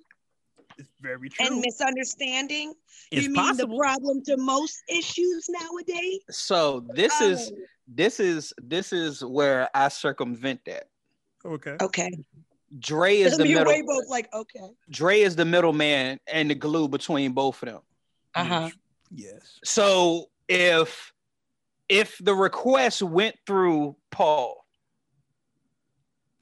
[0.77, 1.45] It's very true.
[1.47, 2.73] and misunderstanding.
[3.11, 3.73] it's you mean possible.
[3.75, 6.19] the problem to most issues nowadays?
[6.29, 10.89] So this is Oh, this is this is where I circumvent that.
[11.45, 11.77] okay.
[11.81, 12.11] okay.
[12.79, 13.71] Dre is It'll the be middle.
[13.71, 14.59] way both like okay.
[14.89, 17.81] Dre is the middleman and the glue between both of them.
[18.35, 18.69] Uh-huh.
[19.09, 19.59] Yes.
[19.63, 21.13] So if
[21.87, 24.56] if the request went through Paul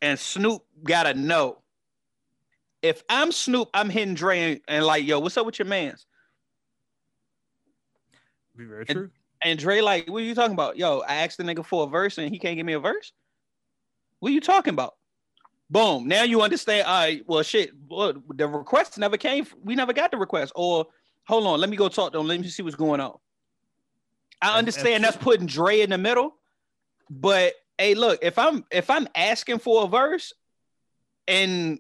[0.01, 1.59] and Snoop got a no,
[2.81, 6.05] if I'm Snoop, I'm hitting Dre and, and like, yo, what's up with your man's?
[8.55, 9.09] Be very And- true.
[9.43, 10.75] And Dre like, what are you talking about?
[10.77, 13.11] Yo, I asked the nigga for a verse and he can't give me a verse.
[14.19, 14.95] What are you talking about?
[15.69, 16.07] Boom.
[16.07, 16.87] Now you understand.
[16.87, 17.23] All right.
[17.27, 17.71] Well, shit.
[17.87, 19.45] Well, the request never came.
[19.63, 20.51] We never got the request.
[20.55, 20.87] Or
[21.25, 21.59] hold on.
[21.59, 22.27] Let me go talk to him.
[22.27, 23.17] Let me see what's going on.
[24.41, 26.35] I understand that's that's putting Dre in the middle,
[27.09, 28.19] but hey, look.
[28.21, 30.33] If I'm if I'm asking for a verse,
[31.27, 31.79] and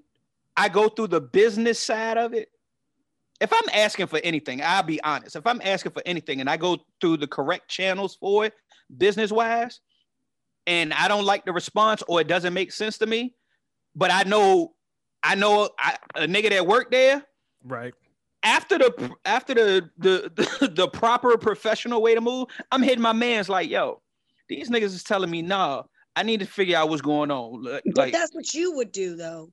[0.57, 2.49] I go through the business side of it,
[3.41, 5.35] if I'm asking for anything, I'll be honest.
[5.35, 8.53] If I'm asking for anything and I go through the correct channels for it,
[8.95, 9.81] business wise,
[10.67, 13.35] and I don't like the response or it doesn't make sense to me,
[13.95, 14.73] but I know,
[15.21, 17.23] I know I, a nigga that worked there.
[17.63, 17.93] Right.
[18.43, 23.13] After the after the, the the the proper professional way to move, I'm hitting my
[23.13, 24.01] man's like, yo,
[24.47, 25.83] These niggas is telling me, nah,
[26.15, 27.63] I need to figure out what's going on.
[27.63, 29.51] Like, But that's what you would do, though.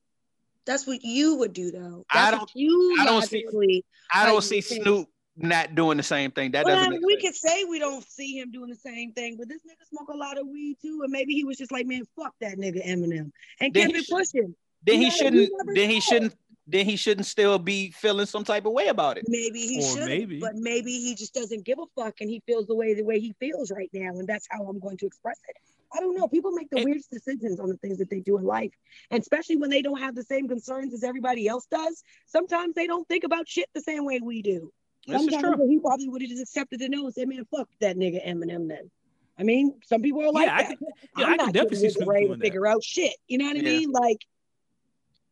[0.65, 2.05] That's what you would do, though.
[2.09, 3.83] I That's what you I don't see-
[4.13, 4.83] I don't see think.
[4.83, 6.51] Snoop not doing the same thing.
[6.51, 7.39] That Well, doesn't make we sense.
[7.41, 10.15] could say we don't see him doing the same thing, but this nigga smoke a
[10.15, 13.31] lot of weed too, and maybe he was just like, man, fuck that nigga Eminem,
[13.59, 14.55] and Then kept he it pushing.
[14.85, 15.51] then he Yeah, shouldn't.
[15.73, 16.35] Then he shouldn't.
[16.65, 19.25] Then he shouldn't still be feeling some type of way about it.
[19.27, 20.39] Maybe he should, maybe.
[20.39, 23.19] but maybe he just doesn't give a fuck, and he feels the way the way
[23.19, 25.57] he feels right now, and that's how I'm going to express it.
[25.95, 26.27] I don't know.
[26.27, 28.71] People make the And- weirdest decisions on the things that they do in life,
[29.11, 32.01] and especially when they don't have the same concerns as everybody else does.
[32.27, 34.71] Sometimes they don't think about shit the same way we do.
[35.05, 35.67] This is Sometimes true.
[35.69, 38.69] he probably would have just accepted the no and said, "Man, fuck that nigga Eminem."
[38.69, 38.89] Then,
[39.37, 40.77] I mean, some people are like Yeah, I that.
[40.79, 40.87] could-
[41.17, 43.15] Yeah, I'm I can not definitely see getting with Snoop Ray to figure out shit.
[43.27, 43.91] You know what I mean?
[43.91, 44.17] Like,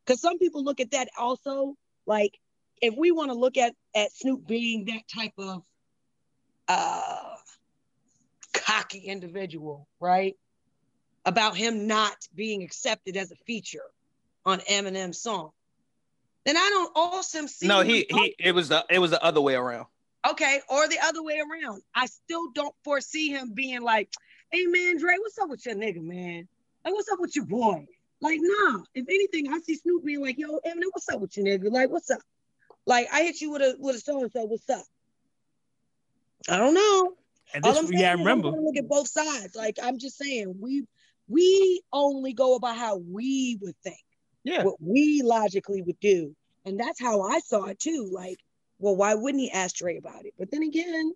[0.05, 1.75] because some people look at that also.
[2.05, 2.39] Like,
[2.81, 5.63] if we want to look at at Snoop being that type of
[6.67, 7.35] uh
[8.53, 10.35] cocky individual, right?
[11.25, 13.79] About him not being accepted as a feature
[14.45, 15.51] on Eminem's song,
[16.45, 17.67] then I don't also see.
[17.67, 18.35] No, he he.
[18.39, 19.85] It was the it was the other way around.
[20.29, 21.81] Okay, or the other way around.
[21.95, 24.09] I still don't foresee him being like,
[24.51, 26.47] hey man, Dre, what's up with your nigga, man?
[26.83, 27.85] Like, what's up with your boy?
[28.21, 28.79] Like, nah.
[28.93, 31.71] If anything, I see Snoop being like, yo, Eminem, what's up with you, nigga?
[31.71, 32.21] Like, what's up?
[32.85, 34.83] Like, I hit you with a with a so and so, what's up?
[36.49, 37.13] I don't know.
[37.53, 38.49] And All I'm saying yeah, I is remember.
[38.51, 39.55] gonna look at both sides.
[39.55, 40.85] Like, I'm just saying, we
[41.27, 43.99] we only go about how we would think
[44.43, 44.63] Yeah.
[44.63, 46.35] what we logically would do.
[46.65, 48.09] And that's how I saw it too.
[48.11, 48.37] Like,
[48.79, 50.33] well, why wouldn't he ask Dre about it?
[50.37, 51.13] But then again,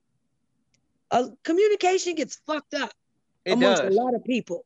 [1.12, 2.92] uh, communication gets fucked up
[3.46, 3.96] It amongst does.
[3.96, 4.66] a lot of people.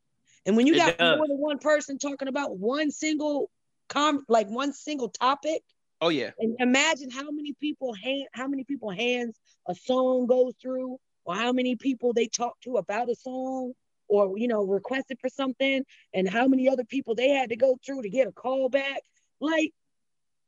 [0.49, 3.51] And when you got more than one person talking about one single
[3.87, 5.61] com like one single topic,
[6.01, 6.31] Oh yeah.
[6.39, 11.35] and imagine how many people hand how many people hands a song goes through, or
[11.35, 13.73] how many people they talk to about a song,
[14.07, 15.85] or you know, requested for something,
[16.15, 19.03] and how many other people they had to go through to get a call back.
[19.39, 19.71] Like,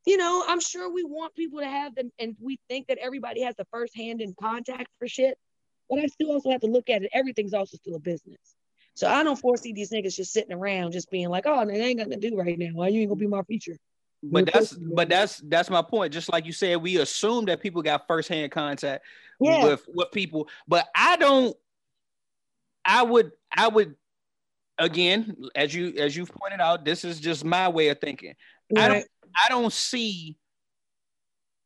[0.07, 3.43] you know, I'm sure we want people to have them, and we think that everybody
[3.43, 5.37] has the first hand in contact for shit.
[5.91, 7.11] But I still also have to look at it.
[7.13, 8.55] Everything's also still a business.
[8.93, 11.99] So I don't foresee these niggas just sitting around just being like, oh, they ain't
[11.99, 12.69] got nothing to do right now.
[12.73, 13.77] Why you ain't gonna be my feature?
[14.23, 16.13] But You're that's but that's that's my point.
[16.13, 19.03] Just like you said, we assume that people got firsthand contact
[19.39, 19.63] Yeah.
[19.63, 21.55] with with people, but I don't.
[22.83, 23.95] I would I would
[24.77, 28.33] again, as you as you've pointed out, this is just my way of thinking.
[28.77, 29.05] I don't
[29.45, 30.37] I don't see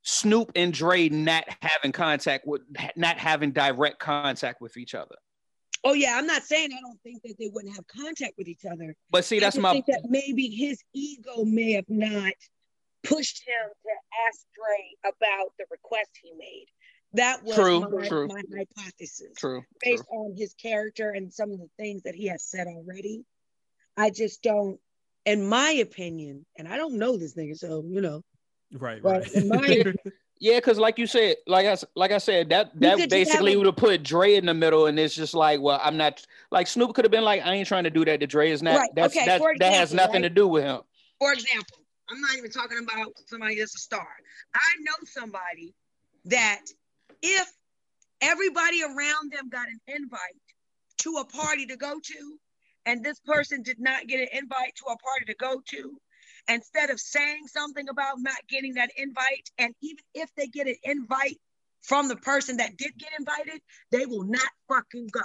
[0.03, 2.61] Snoop and Dre not having contact with
[2.95, 5.15] not having direct contact with each other.
[5.87, 8.65] Oh yeah, I'm not saying I don't think that they wouldn't have contact with each
[8.69, 8.95] other.
[9.11, 12.33] But see, that's just my think that maybe his ego may have not
[13.03, 16.65] pushed him to ask Dre about the request he made.
[17.13, 18.27] That was True, my, true.
[18.27, 19.59] my hypothesis true.
[19.59, 19.63] true.
[19.79, 23.23] based on his character and some of the things that he has said already.
[23.95, 24.79] I just don't,
[25.25, 28.21] in my opinion, and I don't know this nigga, so you know,
[28.73, 29.31] Right, right.
[29.33, 29.93] in my-
[30.39, 33.77] Yeah, because like you said, like I like I said, that that basically would have
[33.77, 37.05] put Dre in the middle, and it's just like, well, I'm not like Snoop could
[37.05, 38.51] have been like, I ain't trying to do that to Dre.
[38.51, 40.23] Is not Right, that's okay, that for that has nothing right?
[40.23, 40.81] to do with him.
[41.19, 41.77] for example,
[42.09, 44.07] I'm not even talking about somebody that's a star.
[44.53, 45.73] I know somebody
[46.25, 46.61] that
[47.21, 47.51] if
[48.21, 50.19] everybody around them got an invite
[50.97, 52.39] to a party to go to,
[52.85, 55.97] and this person did not get an invite to a party to go to,
[56.49, 60.75] instead of saying something about not getting that invite, and even if they get an
[60.83, 61.39] invite
[61.81, 65.21] from the person that did get invited, they will not fucking go.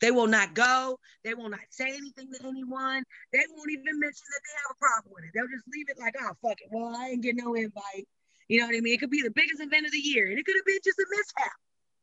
[0.00, 0.98] They will not go.
[1.24, 3.02] They will not say anything to anyone.
[3.32, 5.30] They won't even mention that they have a problem with it.
[5.34, 6.68] They'll just leave it like, oh, fuck it.
[6.70, 8.06] Well, I ain't get no invite.
[8.48, 8.94] You know what I mean?
[8.94, 10.98] It could be the biggest event of the year, and it could have been just
[10.98, 11.52] a mishap.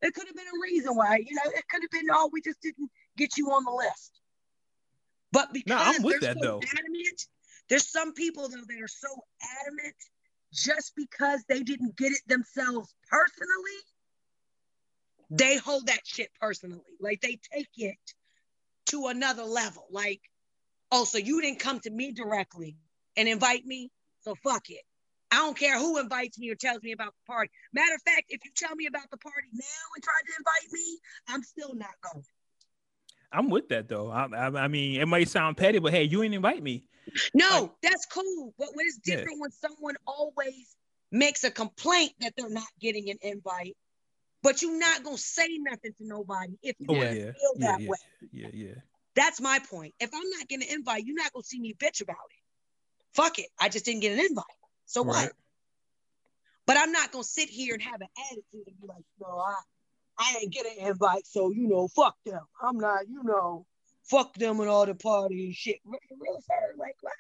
[0.02, 2.42] It could have been a reason why, you know, it could have been, oh, we
[2.42, 4.20] just didn't get you on the list.
[5.32, 6.60] But because No, I'm with that, so though.
[6.60, 7.28] adamant,
[7.70, 9.08] there's some people though that are so
[9.62, 9.96] adamant
[10.54, 13.80] just because they didn't get it themselves personally,
[15.32, 16.82] they hold that shit personally.
[17.00, 17.98] Like they take it
[18.88, 19.88] to another level.
[19.90, 20.22] Like,
[20.92, 22.78] oh, so you didn't come to me directly
[23.18, 23.92] and invite me,
[24.22, 24.82] so fuck it.
[25.32, 27.50] I don't care who invites me or tells me about the party.
[27.74, 30.72] Matter of fact, if you tell me about the party now and try to invite
[30.72, 32.24] me, I'm still not going.
[33.34, 34.10] I'm with that though.
[34.12, 36.86] I, I, I mean, it might sound petty, but hey, you ain't invite me.
[37.34, 38.54] No, Like- that's cool.
[38.58, 39.16] But what is it's Yeah.
[39.18, 40.76] different when someone always
[41.12, 43.76] makes a complaint that they're not getting an invite,
[44.42, 47.12] but you're not gonna say nothing to nobody if you Oh Yeah.
[47.12, 47.98] yeah, feel yeah, that yeah, way.
[48.32, 48.74] yeah, yeah.
[49.16, 49.94] That's my point.
[50.00, 52.40] If I'm not getting an invite, you're not gonna see me bitch about it.
[53.14, 53.48] Fuck it.
[53.60, 54.46] I just didn't get an invite.
[54.86, 55.26] So Right.
[55.26, 55.34] what?
[56.66, 59.56] But I'm not gonna sit here and have an attitude and be like, no, I
[60.24, 62.42] I ain't get an invite, so you know, fuck them.
[62.62, 63.66] I'm not, you know,
[64.04, 65.80] fuck them and all the party and shit.
[65.86, 67.14] Real, real sir, like what?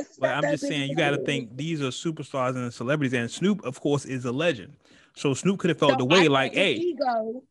[0.00, 3.30] It's But I'm just saying, you got to think these are superstars and celebrities, and
[3.30, 4.74] Snoop, of course, is a legend.
[5.16, 7.42] So Snoop could have felt So the way, think like, hey, ego,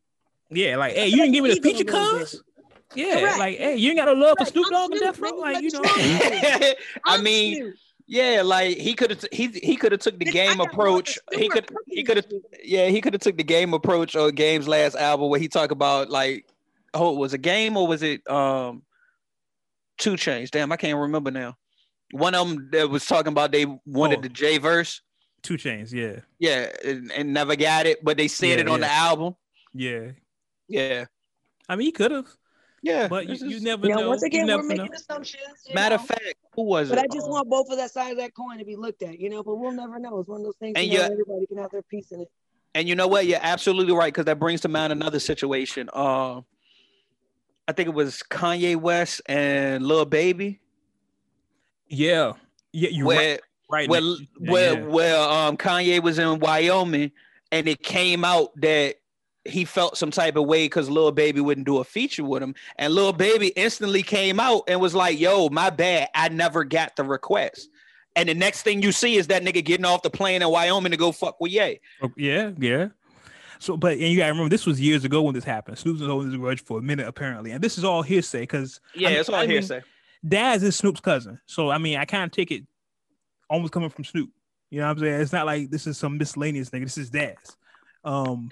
[0.50, 2.42] yeah, like, hey, you didn't give me the think feature, ego a little cuz.
[2.94, 3.38] Yeah, Correct.
[3.38, 5.58] like, hey, you ain't got no love for Snoop Dogg and Snoop, Death Row, like,
[5.58, 5.82] you you know.
[5.82, 6.72] know.
[7.04, 7.74] I mean, Snoop.
[8.10, 11.18] Yeah, like he could have he he could have took the game approach.
[11.32, 12.26] He could he could have
[12.64, 15.72] yeah he could have took the game approach on Game's last album where he talked
[15.72, 16.46] about like
[16.94, 18.82] oh it was it Game or was it um
[19.98, 20.50] 2 Chainz?
[20.50, 21.56] Damn, I can't remember now.
[22.12, 24.22] One of them that was talking about they wanted Oh.
[24.22, 25.02] the J verse.
[25.42, 28.80] 2 Chainz, yeah, Yeah, and, and never got it, but they said Yeah, it on
[28.80, 28.86] yeah.
[28.88, 29.36] the album.
[29.74, 30.10] yeah.
[30.66, 31.04] Yeah,
[31.68, 32.26] I mean, he could have,
[32.82, 33.08] yeah.
[33.08, 34.08] but you, this you never You know, know.
[34.08, 34.62] once again, we're know.
[34.62, 35.42] making assumptions.
[35.74, 36.02] matter know.
[36.02, 37.06] of fact, who was But it?
[37.08, 39.18] But I just want both of that side of that coin to be looked at,
[39.18, 39.42] you know.
[39.42, 40.18] But we'll never know.
[40.20, 40.74] It's one of those things.
[40.76, 42.30] And you know, yeah- everybody can have their piece in it.
[42.74, 43.26] And you know what?
[43.26, 45.88] You're absolutely right because that brings to mind another situation.
[45.92, 46.44] Um,
[47.66, 50.60] I think it was Kanye West and Lil Baby,
[51.88, 52.32] Yeah,
[52.72, 53.16] yeah, you're right.
[53.16, 53.38] where
[53.70, 54.16] right where Yeah,
[54.52, 54.86] where yeah.
[54.86, 57.10] where um Kanye was in Wyoming,
[57.50, 58.96] and it came out that
[59.48, 62.54] he felt some type of way because Lil Baby wouldn't do a feature with him,
[62.76, 66.96] and Lil Baby instantly came out and was like, "Yo, my bad, I never got
[66.96, 67.68] the request."
[68.16, 70.90] And the next thing you see is that nigga getting off the plane in Wyoming
[70.90, 71.78] to go fuck with Ye.
[72.02, 72.88] Oh, yeah, yeah.
[73.60, 75.78] So, but and you gotta remember, this was years ago when this happened.
[75.78, 78.80] Snoop's been holding this grudge for a minute, apparently, and this is all hearsay because
[78.94, 79.82] Yeah, I mean- it's all I mean, hearsay.
[80.26, 81.40] Daz is Snoop's cousin.
[81.46, 82.64] So, I mean, I kind of take it
[83.48, 84.30] almost coming from Snoop.
[84.70, 85.20] You know what I'm saying?
[85.20, 86.84] It's not like this is some miscellaneous nigga.
[86.84, 87.36] This is Daz.
[88.04, 88.50] Um,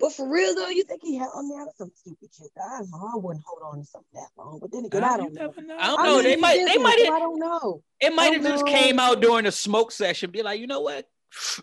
[0.00, 1.28] But for real though, you think he had?
[1.36, 2.48] I mean, that's some stupid shit.
[2.56, 3.10] I don't know.
[3.14, 4.58] I wouldn't hold on to something that long.
[4.60, 5.74] But then again, uh, I you don't know.
[5.74, 5.76] know.
[5.78, 6.22] I don't I'm know.
[6.22, 7.82] They the might- they might- so I don't know.
[8.00, 10.30] It might have just came out during a smoke session.
[10.30, 11.06] Be like, you know what?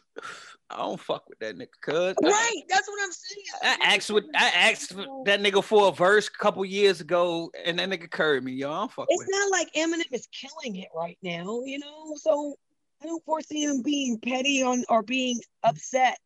[0.69, 1.67] I don't fuck with that nigga.
[1.81, 3.45] Cause I- Right, that's what I'm saying.
[3.81, 4.89] I asked with I asked
[5.25, 8.51] that nigga for a verse a couple years ago, and that nigga curved me.
[8.53, 9.29] Yo, I don't fuck It's with.
[9.31, 12.13] not like Eminem is killing it right now, you know.
[12.17, 12.55] So
[13.01, 16.19] I don't foresee him being petty on or being upset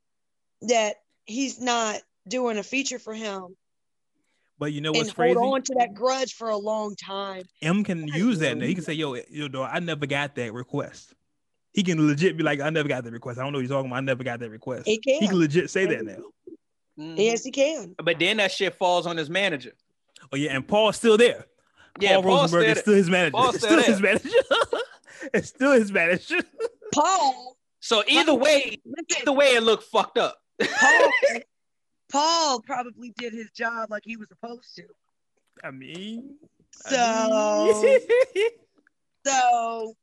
[0.63, 0.95] that
[1.25, 3.55] he's not doing a feature for him
[4.59, 5.37] But you know and what's hold crazy?
[5.37, 7.43] on to that grudge for a long time.
[7.61, 8.65] M can I use that now.
[8.65, 11.13] He can say, "Yo, yo, dog, I never got that request."
[11.73, 13.75] He can legit be like, "I never got that request." I don't know what you're
[13.75, 13.97] talking about.
[13.97, 14.85] I never got that request.
[14.85, 15.29] He He can.
[15.29, 16.17] can legit say that now.
[16.99, 17.17] Mhm.
[17.17, 17.95] Yes, he can.
[18.03, 19.71] But then that shit falls on his manager.
[20.31, 21.45] Oh yeah, and Paul's still there.
[21.99, 23.31] Yeah, Paul Paul Rosenberg said is still his manager.
[23.31, 24.29] Paul's It's still still his manager.
[25.33, 26.39] it's still his manager.
[26.93, 30.40] Paul, So either way, listen, either way, it looked fucked up.
[30.79, 31.11] Paul,
[32.11, 34.83] Paul probably did his job like he was supposed to.
[35.63, 36.35] I mean,
[36.71, 38.49] So, I mean-
[39.25, 39.93] so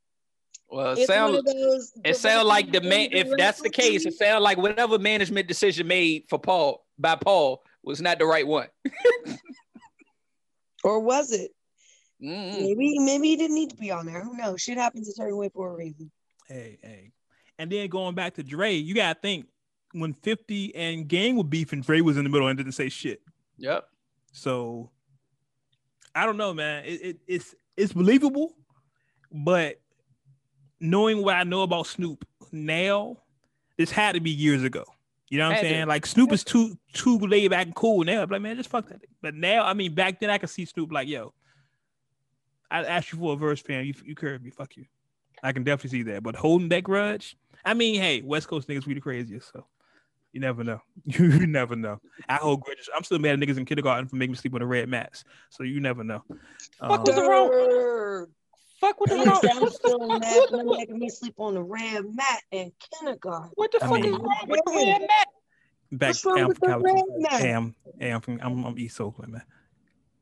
[0.69, 1.91] Well, it it's one sound of those.
[2.05, 3.09] it sound like the man.
[3.11, 7.63] If that's the case, it sounds like whatever management decision made for Paul by Paul
[7.83, 8.67] was not the right one.
[10.83, 11.51] or was it?
[12.21, 12.51] Mhm.
[12.61, 14.21] Maybe, maybe he didn't need to be on there.
[14.23, 14.61] Who knows?
[14.61, 16.11] Shit happens a certain way for a reason.
[16.47, 17.11] hey, hey.
[17.57, 19.45] And then going back to Dre, you gotta think
[19.93, 23.21] when 50 and Game were beefing, Dre was in the middle and didn't say shit.
[23.57, 23.87] Yep.
[24.31, 24.91] So
[26.15, 26.85] I don't know, man.
[26.85, 28.55] It, it, it's it's believable,
[29.31, 29.79] but
[30.79, 33.17] knowing what I know about Snoop now,
[33.77, 34.85] this had to be years ago.
[35.29, 35.87] You know what I'm saying?
[35.87, 38.23] Like Snoop is too too laid back and cool now.
[38.23, 39.01] I'm like, man, just fuck that.
[39.21, 41.33] But now, I mean, back then I could see Snoop like, yo,
[42.71, 43.85] I asked you for a verse, fam.
[43.85, 44.49] You you curved me.
[44.49, 44.85] Fuck you.
[45.43, 46.23] I can definitely see that.
[46.23, 49.65] But holding that grudge, I mean, hey, West Coast niggas we the craziest, so
[50.33, 50.79] you never know.
[51.05, 51.99] You never know.
[52.27, 52.89] I hold grudges.
[52.95, 55.23] I'm still mad at niggas in kindergarten for making me sleep on the red mats.
[55.49, 56.23] So you never know.
[56.79, 58.27] Fuck Um, was the wrong-
[58.79, 59.63] Fuck what the Yes, wrong?
[59.63, 63.51] I'm still mad for making me sleep on the red mat in kindergarten.
[63.55, 65.27] What the I fuck mean- is wrong with the red mat?
[65.91, 67.03] back What's wrong I'm with from the California.
[67.23, 67.41] red mat?
[67.41, 69.43] Hey, I'm, hey, I'm from I'm, I'm East Oakland, man.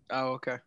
[0.09, 0.57] Oh, okay.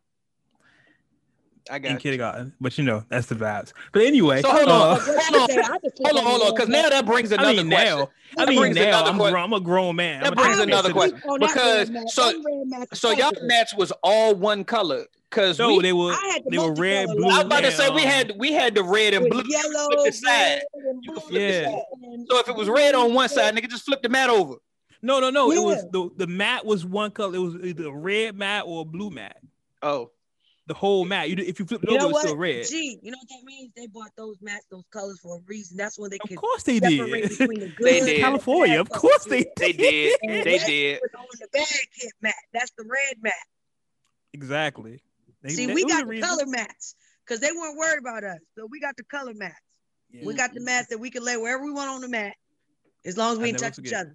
[1.71, 1.99] I got In got you.
[2.11, 3.73] kindergarten, but you know that's the vibes.
[3.93, 5.66] But anyway, So hold uh, on, hold on,
[6.05, 7.99] hold on, hold on, because now that brings another I mean, question.
[7.99, 8.09] now,
[8.39, 10.23] I mean, now I'm, que- grown, I'm a grown man.
[10.23, 11.21] That I'm brings another question.
[11.39, 12.33] because- so-
[12.93, 16.73] So y'all mats was all one color, cause No, we, they were the they were
[16.75, 17.25] red, blue.
[17.25, 19.43] I was about to say we had we had the red and blue.
[19.49, 20.33] yellow, flip the side.
[20.33, 21.29] red, and You can blue.
[21.29, 21.83] flip the side.
[22.03, 24.55] And- So if it was red on one side, nigga, just flip the mat over.
[25.03, 25.51] No, no, no.
[25.51, 27.37] It was the the mat was one color.
[27.37, 29.37] It was either a red mat or a blue mat.
[29.83, 30.11] Oh,
[30.71, 31.29] The whole mat.
[31.29, 32.64] You if you flip it You over, it's still red.
[32.68, 33.73] Gee, you know what that means?
[33.77, 35.77] They bought those mats, those colors for a reason.
[35.77, 37.01] That's when they Of could course they did.
[37.01, 38.21] the good They did.
[38.21, 39.55] California, bad of course they colors.
[39.57, 41.01] they did, And they red did.
[41.18, 42.35] on the bag hit mat.
[42.53, 43.33] That's the red mat.
[44.33, 45.03] Exactly.
[45.43, 46.29] They- See, we got the the reason.
[46.29, 46.95] color mats
[47.27, 48.39] because they weren't worried about us.
[48.57, 49.57] So we got the color mats.
[50.25, 52.35] We got the mats that we can lay wherever we want on the mat,
[53.05, 54.14] as long as we didn't never touch each other.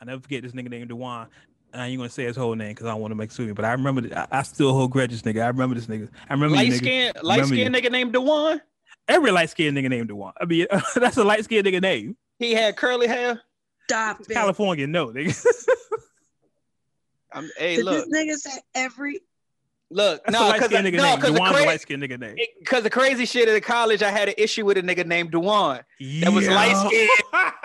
[0.00, 1.28] I never forget this nigga named Dewan.
[1.74, 3.52] I ain't gonna say his whole name because I don't want to make sue me,
[3.52, 4.02] but I remember.
[4.02, 5.42] th- I, I still hold grudges, nigga.
[5.42, 6.08] I remember this nigga.
[6.28, 8.60] I remember Light skin, light skin nigga named Dewan.
[9.08, 10.32] Every light skinned nigga named Dewan.
[10.40, 10.66] I mean,
[10.96, 12.16] that's a light skinned nigga name.
[12.38, 13.40] He had curly hair.
[13.88, 14.28] Stop it.
[14.28, 15.46] California, no, nigga.
[17.32, 19.20] I'm, hey, Did look, this nigga say every
[19.90, 20.22] look.
[20.24, 21.16] That's No, light because skinned nigga no, name.
[21.20, 22.36] because the, cra- light skinned nigga name.
[22.60, 25.80] because the crazy shit at college, I had an issue with a nigga named Dewan
[26.20, 27.08] that was light-skinned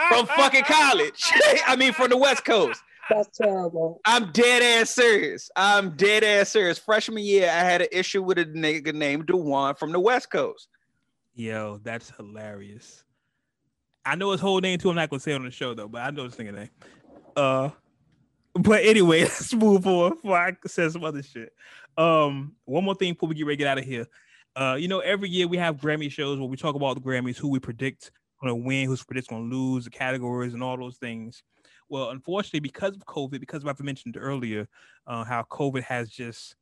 [0.10, 1.22] from fucking college.
[1.68, 2.82] I mean, from the West Coast.
[3.10, 4.02] That's terrible.
[4.06, 5.50] I'm dead ass serious.
[5.56, 6.78] I'm dead ass serious.
[6.78, 10.68] Freshman year, I had an issue with a nigga named Dewan from the West Coast.
[11.36, 13.04] Yo, that's hilarious.
[14.06, 14.90] I know his whole name too.
[14.90, 16.70] I'm not gonna say it on the show though, but I know his nigga name.
[17.36, 17.70] Uh,
[18.56, 21.54] but anyway, let's move on before I say some other shit.
[21.98, 24.08] Um, one more thing before we get ready to get out of here.
[24.56, 27.38] Uh, you know, every year we have Grammy shows where we talk about the Grammys,
[27.38, 31.44] who we predict gonna win, who's predict gonna lose, the categories, and all those things.
[31.90, 34.68] Well, unfortunately, because of COVID, because of what I mentioned earlier,
[35.06, 36.56] uh, how COVID has just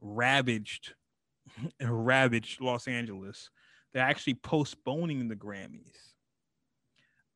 [0.00, 0.94] ravaged,
[1.80, 3.50] ravaged Los Angeles
[3.92, 6.14] they're actually postponing the Grammys.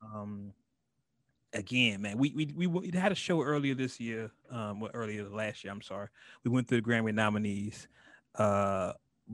[0.03, 0.53] Um,
[1.53, 5.65] again, man, we we we, had a show earlier this year, um, well, earlier last
[5.65, 5.73] year.
[5.73, 6.09] I'm sorry,
[6.45, 7.89] we went through the Grammy nominees,
[8.35, 8.93] uh,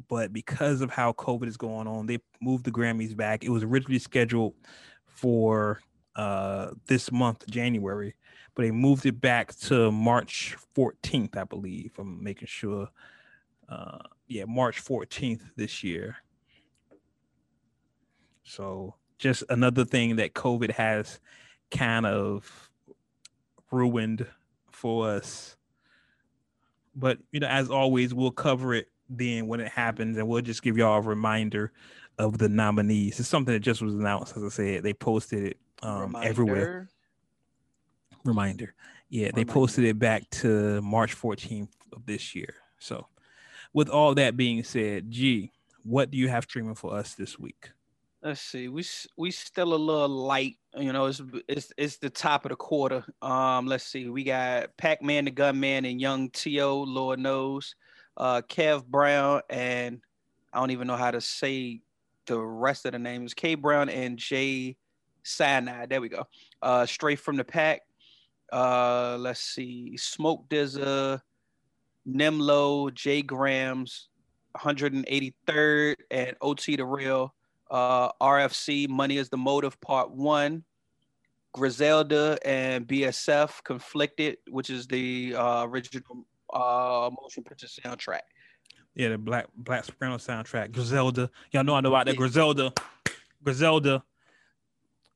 [0.08, 3.44] but because of how COVID is going on, they moved the Grammys back.
[3.44, 4.54] It was originally scheduled
[5.06, 5.80] for
[6.18, 8.14] uh this month, January,
[8.54, 11.92] but they moved it back to March 14th, I believe.
[11.98, 12.88] I'm making sure.
[13.68, 16.16] Uh, yeah, March 14th this year.
[18.42, 21.20] So just another thing that COVID has
[21.70, 22.70] kind of
[23.70, 24.26] ruined
[24.70, 25.56] for us.
[26.94, 30.62] But you know, as always, we'll cover it then when it happens, and we'll just
[30.62, 31.72] give y'all a reminder
[32.18, 33.20] of the nominees.
[33.20, 34.82] It's something that just was announced, as I said.
[34.82, 36.54] They posted it um, everywhere.
[36.56, 36.88] Reminder.
[38.24, 38.74] Reminder.
[39.10, 42.54] Yeah, they posted it back to March 14th of this year.
[42.78, 43.06] So,
[43.72, 45.50] with all that being said, G,
[45.82, 47.70] what do you have streaming for us this week?
[48.22, 48.68] Let's see.
[48.68, 48.84] We
[49.16, 50.56] we still a little light.
[50.76, 53.04] You know, it's it's it's the top of the quarter.
[53.22, 54.08] Um, let's see.
[54.08, 56.82] We got Pac Man the Gunman and Young T.O.
[56.82, 57.74] Lord knows.
[58.16, 60.00] Uh, Kev Brown and
[60.52, 61.80] I don't even know how to say
[62.26, 63.34] the rest of the names.
[63.34, 64.76] K Brown and Jay
[65.28, 65.90] Cyanide.
[65.90, 66.26] There we go.
[66.62, 67.82] Uh, straight from the pack.
[68.52, 69.96] Uh, let's see.
[69.96, 71.20] Smoke DZA,
[72.08, 74.08] Nimlo, J Grams,
[74.56, 77.34] 183rd, and OT the Real
[77.70, 80.64] uh, RFC Money is the Motive Part One,
[81.52, 88.20] Griselda and BSF Conflicted, which is the uh, original uh, motion picture soundtrack.
[88.94, 91.30] Yeah, the Black Black Soprano soundtrack, Griselda.
[91.52, 92.72] Y'all know I know about that Griselda.
[93.42, 94.02] Griselda.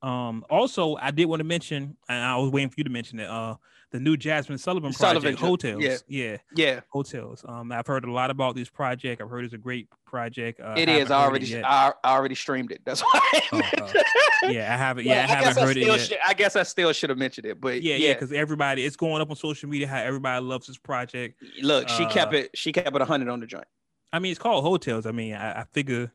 [0.03, 3.21] Um, also, I did want to mention, and I was waiting for you to mention
[3.21, 3.29] it.
[3.29, 3.55] Uh,
[3.93, 5.83] the new Jazmine Sullivan Sullivan project, jo- Hotels.
[5.83, 5.97] yeah.
[6.09, 7.45] yeah, Yeah, Hotels.
[7.47, 9.21] Um, I've heard a lot about this project.
[9.21, 10.61] I've heard it's a great project.
[10.61, 11.11] Uh, it haven't is.
[11.11, 11.65] I already, yet.
[11.67, 12.81] I, I already streamed it.
[12.87, 13.21] That's why.
[13.23, 15.05] I Oh, uh, yeah, I haven't.
[15.05, 16.01] Yeah, I haven't guess heard it yet.
[16.01, 18.85] should- I guess I still should have mentioned it, but yeah, yeah, yeah, because everybody,
[18.85, 21.41] it's going up on social media how everybody loves this project.
[21.61, 22.51] Look, she kept uh, it.
[22.55, 23.67] She kept it hundred on the joint.
[24.13, 25.05] I mean, it's called hotels.
[25.07, 26.11] I mean, I, I figure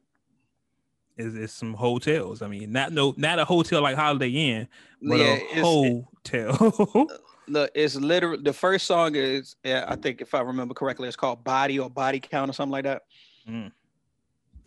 [1.18, 2.42] is is some hotels.
[2.42, 4.68] I mean, not no, not a hotel like Holiday Inn,
[5.02, 7.08] but Yeah, a hotel.
[7.50, 9.56] Look, it's literally the first song is.
[9.64, 12.74] Yeah, I think if I remember correctly, it's called "Body" or "Body Count" or something
[12.74, 13.04] like that.
[13.48, 13.72] Mm.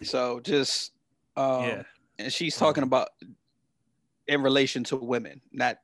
[0.03, 0.92] So just,
[1.36, 1.82] um, yeah,
[2.18, 3.09] and she's talking about
[4.26, 5.78] in relation to women, not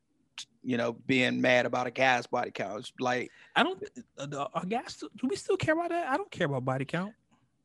[0.63, 2.81] you know being mad about a guy's body count.
[2.81, 3.83] It's like, I don't.
[4.19, 6.09] Uh, the- are still- do we still care about that?
[6.09, 7.13] I don't care about body count.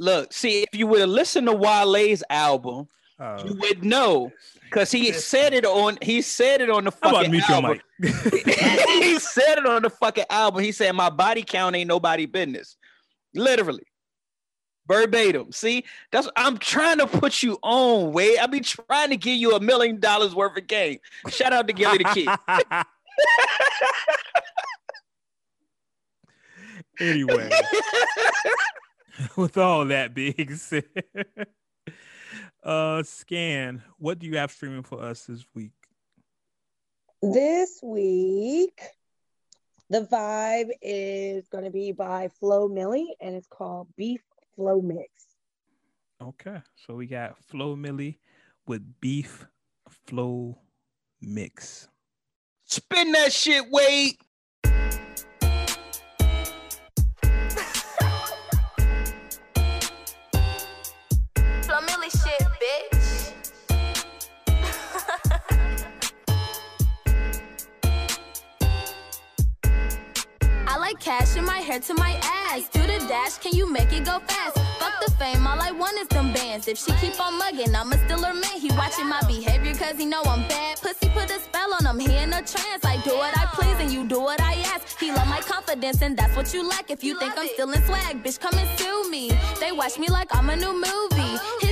[0.01, 2.87] Look, see, if you would have listened to Wale's album,
[3.19, 4.31] Uh, you would know
[4.63, 5.99] because he said it on.
[6.01, 7.79] He said it on the fucking album.
[8.01, 10.63] he said it on the fucking album.
[10.63, 12.77] He said, "My body count ain't nobody business."
[13.35, 13.83] Literally,
[14.87, 15.51] verbatim.
[15.51, 18.11] See, that's I'm trying to put you on.
[18.11, 20.97] Wait, I be trying to give you a million dollars worth of game.
[21.29, 22.27] Shout out to Gillie the Kid.
[26.99, 27.51] anyway,
[29.35, 30.85] with all that being said,
[32.63, 33.83] uh, scan.
[33.97, 35.71] What do you have streaming for us this week?
[37.21, 38.81] This week,
[39.89, 44.21] the vibe is going to be by Flo Milli and it's called Beef
[44.57, 45.05] FloMix.
[46.21, 48.17] Okay, so we got Flo Milli
[48.67, 49.45] with beef
[50.07, 50.57] flow
[51.19, 51.87] mix.
[52.65, 54.17] Spin that shit, Wade.
[62.01, 63.33] Flo Milli shit, bitch.
[70.67, 72.69] I like cash in my hair to my ass.
[72.69, 74.57] Do the dash, can you make it go fast?
[74.79, 76.67] Fuck the fame, all I want is them bands.
[76.67, 78.59] If she keep on mugging, I'ma still her man.
[78.59, 80.79] He watching my behavior cause he know I'm bad.
[80.81, 82.83] Pussy put a spell on him, he in a trance.
[82.83, 84.99] I do what I please and you do what I ask.
[84.99, 86.89] He love my confidence and that's what you lack.
[86.89, 89.31] If you think I'm still in swag, bitch, come and sue me.
[89.59, 91.37] They watch me like I'm a new movie.
[91.61, 91.70] His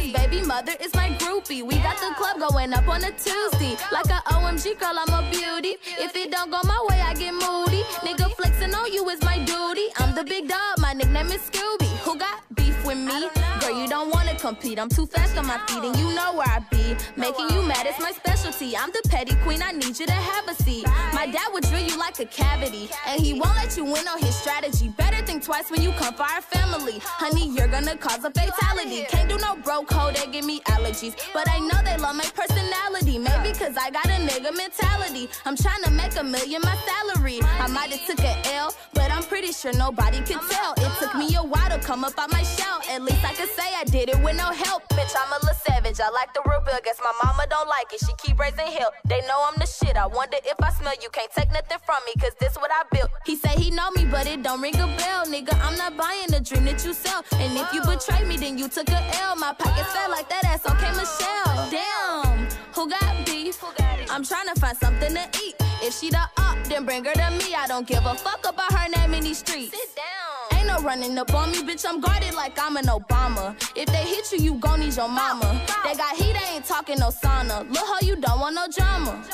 [0.49, 1.61] mother is my groupie.
[1.61, 3.77] We got the club going up on a Tuesday.
[3.91, 5.77] Like a OMG girl, I'm a beauty.
[6.05, 7.83] If it don't go my way, I get moody.
[8.05, 9.87] Nigga flexing on you is my duty.
[9.97, 11.89] I'm the big dog, my nickname is Scooby.
[12.03, 12.48] Who got
[12.89, 13.29] with me?
[13.61, 14.79] Girl, you don't wanna compete.
[14.79, 16.95] I'm too fast on my feet, and you know where I be.
[17.15, 18.75] Making you mad is my specialty.
[18.75, 20.87] I'm the petty queen, I need you to have a seat.
[21.13, 24.19] My dad would drill you like a cavity, and he won't let you win on
[24.19, 24.89] his strategy.
[24.97, 26.97] Better think twice when you come for our family.
[27.03, 29.05] Honey, you're gonna cause a fatality.
[29.09, 31.13] Can't do no bro code, they give me allergies.
[31.31, 33.19] But I know they love my personality.
[33.19, 35.29] Maybe cause I got a nigga mentality.
[35.45, 37.39] I'm trying to make a million my salary.
[37.43, 40.73] I might have took a L, but I'm pretty sure nobody could tell.
[40.77, 42.78] It took me a while to come up out my shell.
[42.89, 44.87] At least I could say I did it with no help.
[44.89, 45.99] Bitch, I'm a little savage.
[45.99, 46.79] I like the real bill.
[46.83, 47.99] Guess my mama don't like it.
[47.99, 48.91] She keep raising hell.
[49.05, 49.97] They know I'm the shit.
[49.97, 51.09] I wonder if I smell you.
[51.11, 53.11] Can't take nothing from me, cause this what I built.
[53.25, 55.25] He say he know me, but it don't ring a bell.
[55.25, 57.23] Nigga, I'm not buying the dream that you sell.
[57.33, 59.35] And if you betray me, then you took a L.
[59.35, 60.65] My pocket felt like that ass.
[60.65, 61.69] Okay, Michelle.
[61.71, 62.47] Damn,
[62.79, 63.61] who got beef?
[64.09, 65.55] I'm trying to find something to eat.
[65.81, 67.53] If she the up, then bring her to me.
[67.53, 69.71] I don't give a fuck about her name in these streets.
[69.77, 70.59] Sit down.
[70.59, 71.85] Ain't no running up on me, bitch.
[71.87, 73.55] I'm guarded like I'm an Obama.
[73.75, 75.61] If they hit you, you gon' need your mama.
[75.83, 77.69] They got heat, they ain't talking no sauna.
[77.69, 79.25] Look how you don't want no drama.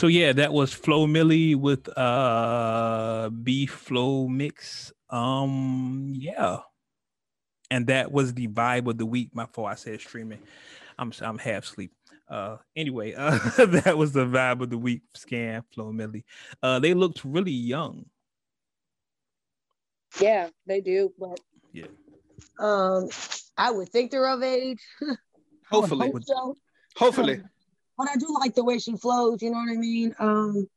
[0.00, 4.92] So yeah, that was Flo Milli with uh Beef FloMix.
[5.10, 6.60] Um yeah.
[7.70, 9.28] And that was the vibe of the week.
[9.34, 10.38] My fault I said streaming.
[10.98, 11.92] I'm I'm half asleep.
[12.30, 16.24] Uh anyway, uh that was the vibe of the week scan Flo Milli.
[16.62, 18.06] Uh they looked really young.
[20.18, 21.38] Yeah, they do, but
[21.74, 21.88] Yeah.
[22.58, 23.06] um,
[23.58, 24.80] I would think they're of age.
[25.02, 25.18] I would
[25.70, 26.56] Hopefully, hope so.
[26.96, 27.42] hopefully.
[28.00, 29.42] But I do like the way she flows.
[29.42, 30.14] You know what I mean?
[30.18, 30.68] Um,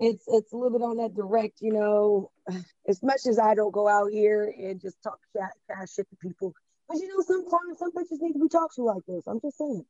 [0.00, 1.60] it's it's a little bit on that direct.
[1.60, 2.30] You know,
[2.88, 6.16] as much as I don't go out here and just talk chat, cash shit to
[6.16, 6.52] people,
[6.88, 9.22] but you know, sometimes some bitches need to be talked to like this.
[9.28, 9.84] I'm just saying.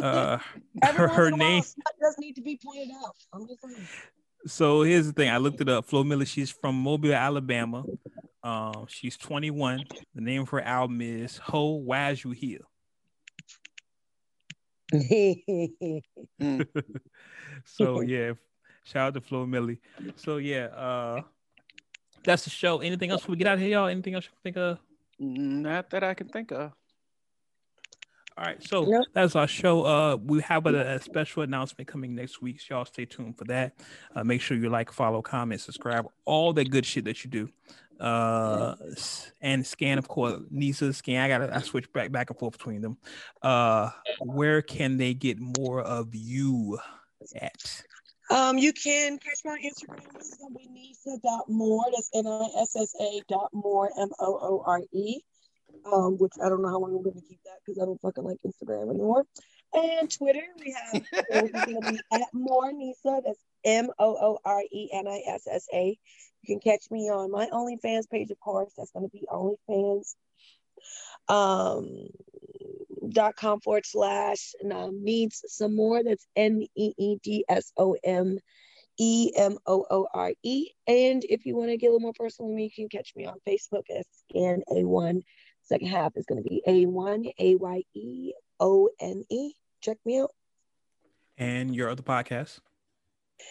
[0.00, 0.38] Uh
[0.84, 1.62] her, her in a while, name
[2.00, 3.14] does need to be pointed out.
[3.34, 3.88] I'm just saying.
[4.46, 5.28] So here's the thing.
[5.28, 5.84] I looked it up.
[5.84, 7.84] Flo Miller, she's from Mobile, Alabama.
[8.42, 9.84] Um, she's 21.
[10.14, 12.60] The name of her album is Ho, Why's You Here?
[17.64, 18.32] So yeah,
[18.84, 19.78] shout out to Flo Milli.
[20.16, 21.22] So yeah, uh
[22.24, 22.78] that's the show.
[22.78, 23.86] Anything else we get out of here, y'all?
[23.86, 24.78] Anything else you think of?
[25.18, 26.72] Not that I can think of.
[28.38, 29.06] All right, so Nope.
[29.12, 29.84] that's our show.
[29.84, 32.60] Uh, we have a, a special announcement coming next week.
[32.60, 33.74] So y'all stay tuned for that.
[34.14, 37.50] Uh, make sure you like, follow, comment, subscribe, all that good shit that you do.
[38.00, 38.74] Uh,
[39.40, 41.22] and scan, of course, Nissa scan.
[41.22, 42.96] I gotta I switch back back and forth between them.
[43.42, 43.90] Uh,
[44.20, 46.78] where can they get more of you
[47.36, 47.82] at?
[48.30, 50.00] Um, you can catch my Instagram.
[50.16, 51.84] This is gonna be Nissa.more.
[51.92, 55.20] That's N-I-S-S-A dot more M-O-O-R-E.
[55.90, 58.24] Um, which I don't know how long I'm gonna keep that because I don't fucking
[58.24, 59.24] like Instagram anymore.
[59.72, 63.20] And Twitter, we have it's at more Nissa.
[63.24, 63.98] That's M-O-O-R-E-N-I-S-S-A.
[66.42, 68.72] You can catch me on my OnlyFans page, of course.
[68.76, 70.14] That's gonna be OnlyFans.
[71.28, 72.08] Um
[73.10, 76.02] dot com forward slash needs some more.
[76.02, 78.38] That's N E E D S O M
[78.98, 80.68] E M O O R E.
[80.86, 83.12] And if you want to get a little more personal with me, you can catch
[83.16, 85.22] me on Facebook as Scan A1.
[85.62, 89.52] Second half is going to be A1 A Y E O N E.
[89.80, 90.30] Check me out.
[91.38, 92.60] And your other podcast?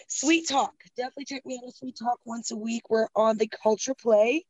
[0.08, 0.74] Sweet Talk.
[0.96, 2.90] Definitely check me out on Sweet Talk once a week.
[2.90, 4.44] We're on the Culture Play.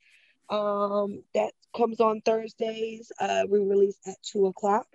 [0.48, 3.12] Um, that comes on Thursdays.
[3.18, 4.86] Uh, we release at two o'clock.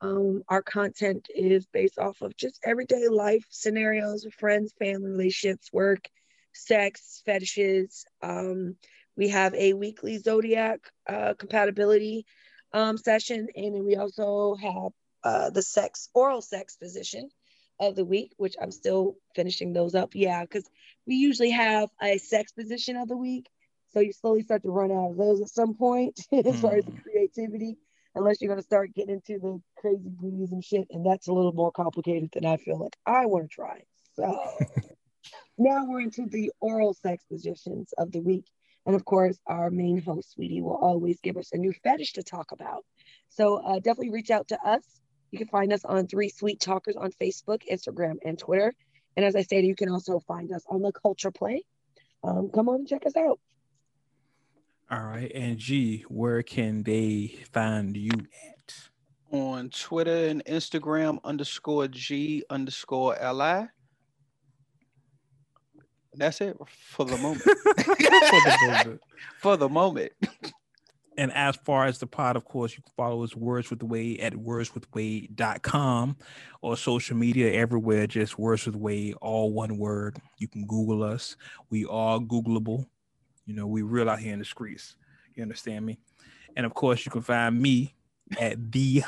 [0.00, 5.72] Um, our content is based off of just everyday life scenarios with friends, family, relationships,
[5.72, 6.08] work,
[6.52, 8.04] sex, fetishes.
[8.20, 8.76] Um,
[9.16, 12.26] we have a weekly zodiac uh, compatibility
[12.72, 14.92] um, session, and then we also have
[15.24, 17.30] uh, the sex oral sex position
[17.88, 20.10] of the week, which I'm still finishing those up.
[20.14, 20.68] Yeah, because
[21.06, 23.48] we usually have a sex position of the week.
[23.92, 26.84] So you slowly start to run out of those at some point as far as
[26.86, 27.02] the Mhm.
[27.02, 27.76] creativity,
[28.14, 31.32] unless you're going to start getting into the crazy booties and shit, and that's a
[31.32, 33.82] little more complicated than I feel like I want to try.
[34.14, 34.24] So
[35.58, 38.46] now we're into the oral sex positions of the week.
[38.86, 42.22] And of course, our main host, Sweetie, will always give us a new fetish to
[42.22, 42.84] talk about.
[43.28, 44.82] So uh, definitely reach out to us.
[45.32, 48.74] You can find us on Three Sweet Talkers on Facebook, Instagram, and Twitter.
[49.16, 51.64] And as I stated, you can also find us on the Culture Play.
[52.22, 53.40] Um, come on and check us out.
[54.90, 55.32] All right.
[55.34, 58.74] And G, where can they find you at?
[59.30, 63.68] On Twitter and Instagram underscore G underscore LI.
[66.14, 67.40] That's it for the moment.
[67.42, 69.00] For the moment.
[69.40, 70.12] for the moment.
[71.18, 74.20] And as far as the pod, of course, you can follow us Words with Wade
[74.20, 76.16] at wordswithwade.com
[76.62, 80.16] or social media everywhere, just Words with Wade, all one word.
[80.38, 81.36] You can Google us.
[81.70, 82.86] We are Googleable.
[83.44, 84.96] You know, we real out here in the streets.
[85.34, 85.98] You understand me?
[86.56, 87.94] And of course, you can find me
[88.40, 89.02] at the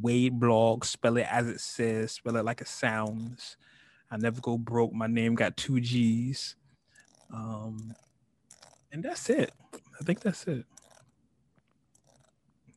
[0.00, 0.84] Wade blog.
[0.84, 3.56] Spell it as it says, spell it like it sounds.
[4.10, 4.92] I never go broke.
[4.92, 6.56] My name got two G's.
[7.32, 7.94] Um,
[8.90, 9.52] and that's it.
[10.00, 10.64] I think that's it.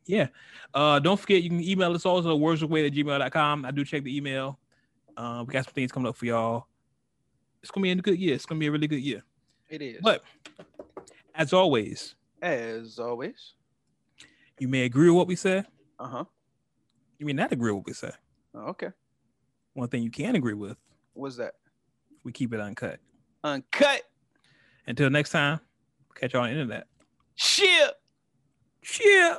[0.06, 0.28] Yeah.
[0.74, 3.66] Uh, don't forget you can email us also wordswithwade at gmail.com.
[3.66, 4.60] I do check the email.
[5.16, 6.68] Uh, we got some things coming up for y'all.
[7.62, 8.34] It's gonna be a good year.
[8.36, 9.24] It's gonna be a really good year.
[9.70, 10.00] It is.
[10.02, 10.24] But
[11.36, 13.54] as always, as always.
[14.60, 15.64] you may agree with what we say.
[16.00, 16.24] Uh-huh.
[17.20, 18.12] You may not agree with what we say.
[18.56, 18.90] Okay.
[19.74, 20.76] One thing you can agree with,
[21.14, 21.54] What's that?
[22.24, 23.00] we keep it uncut.
[23.44, 24.02] Uncut.
[24.88, 25.60] Until next time,
[26.16, 26.88] catch y'all on the internet.
[27.36, 27.94] Shit.
[28.82, 29.38] Cheers.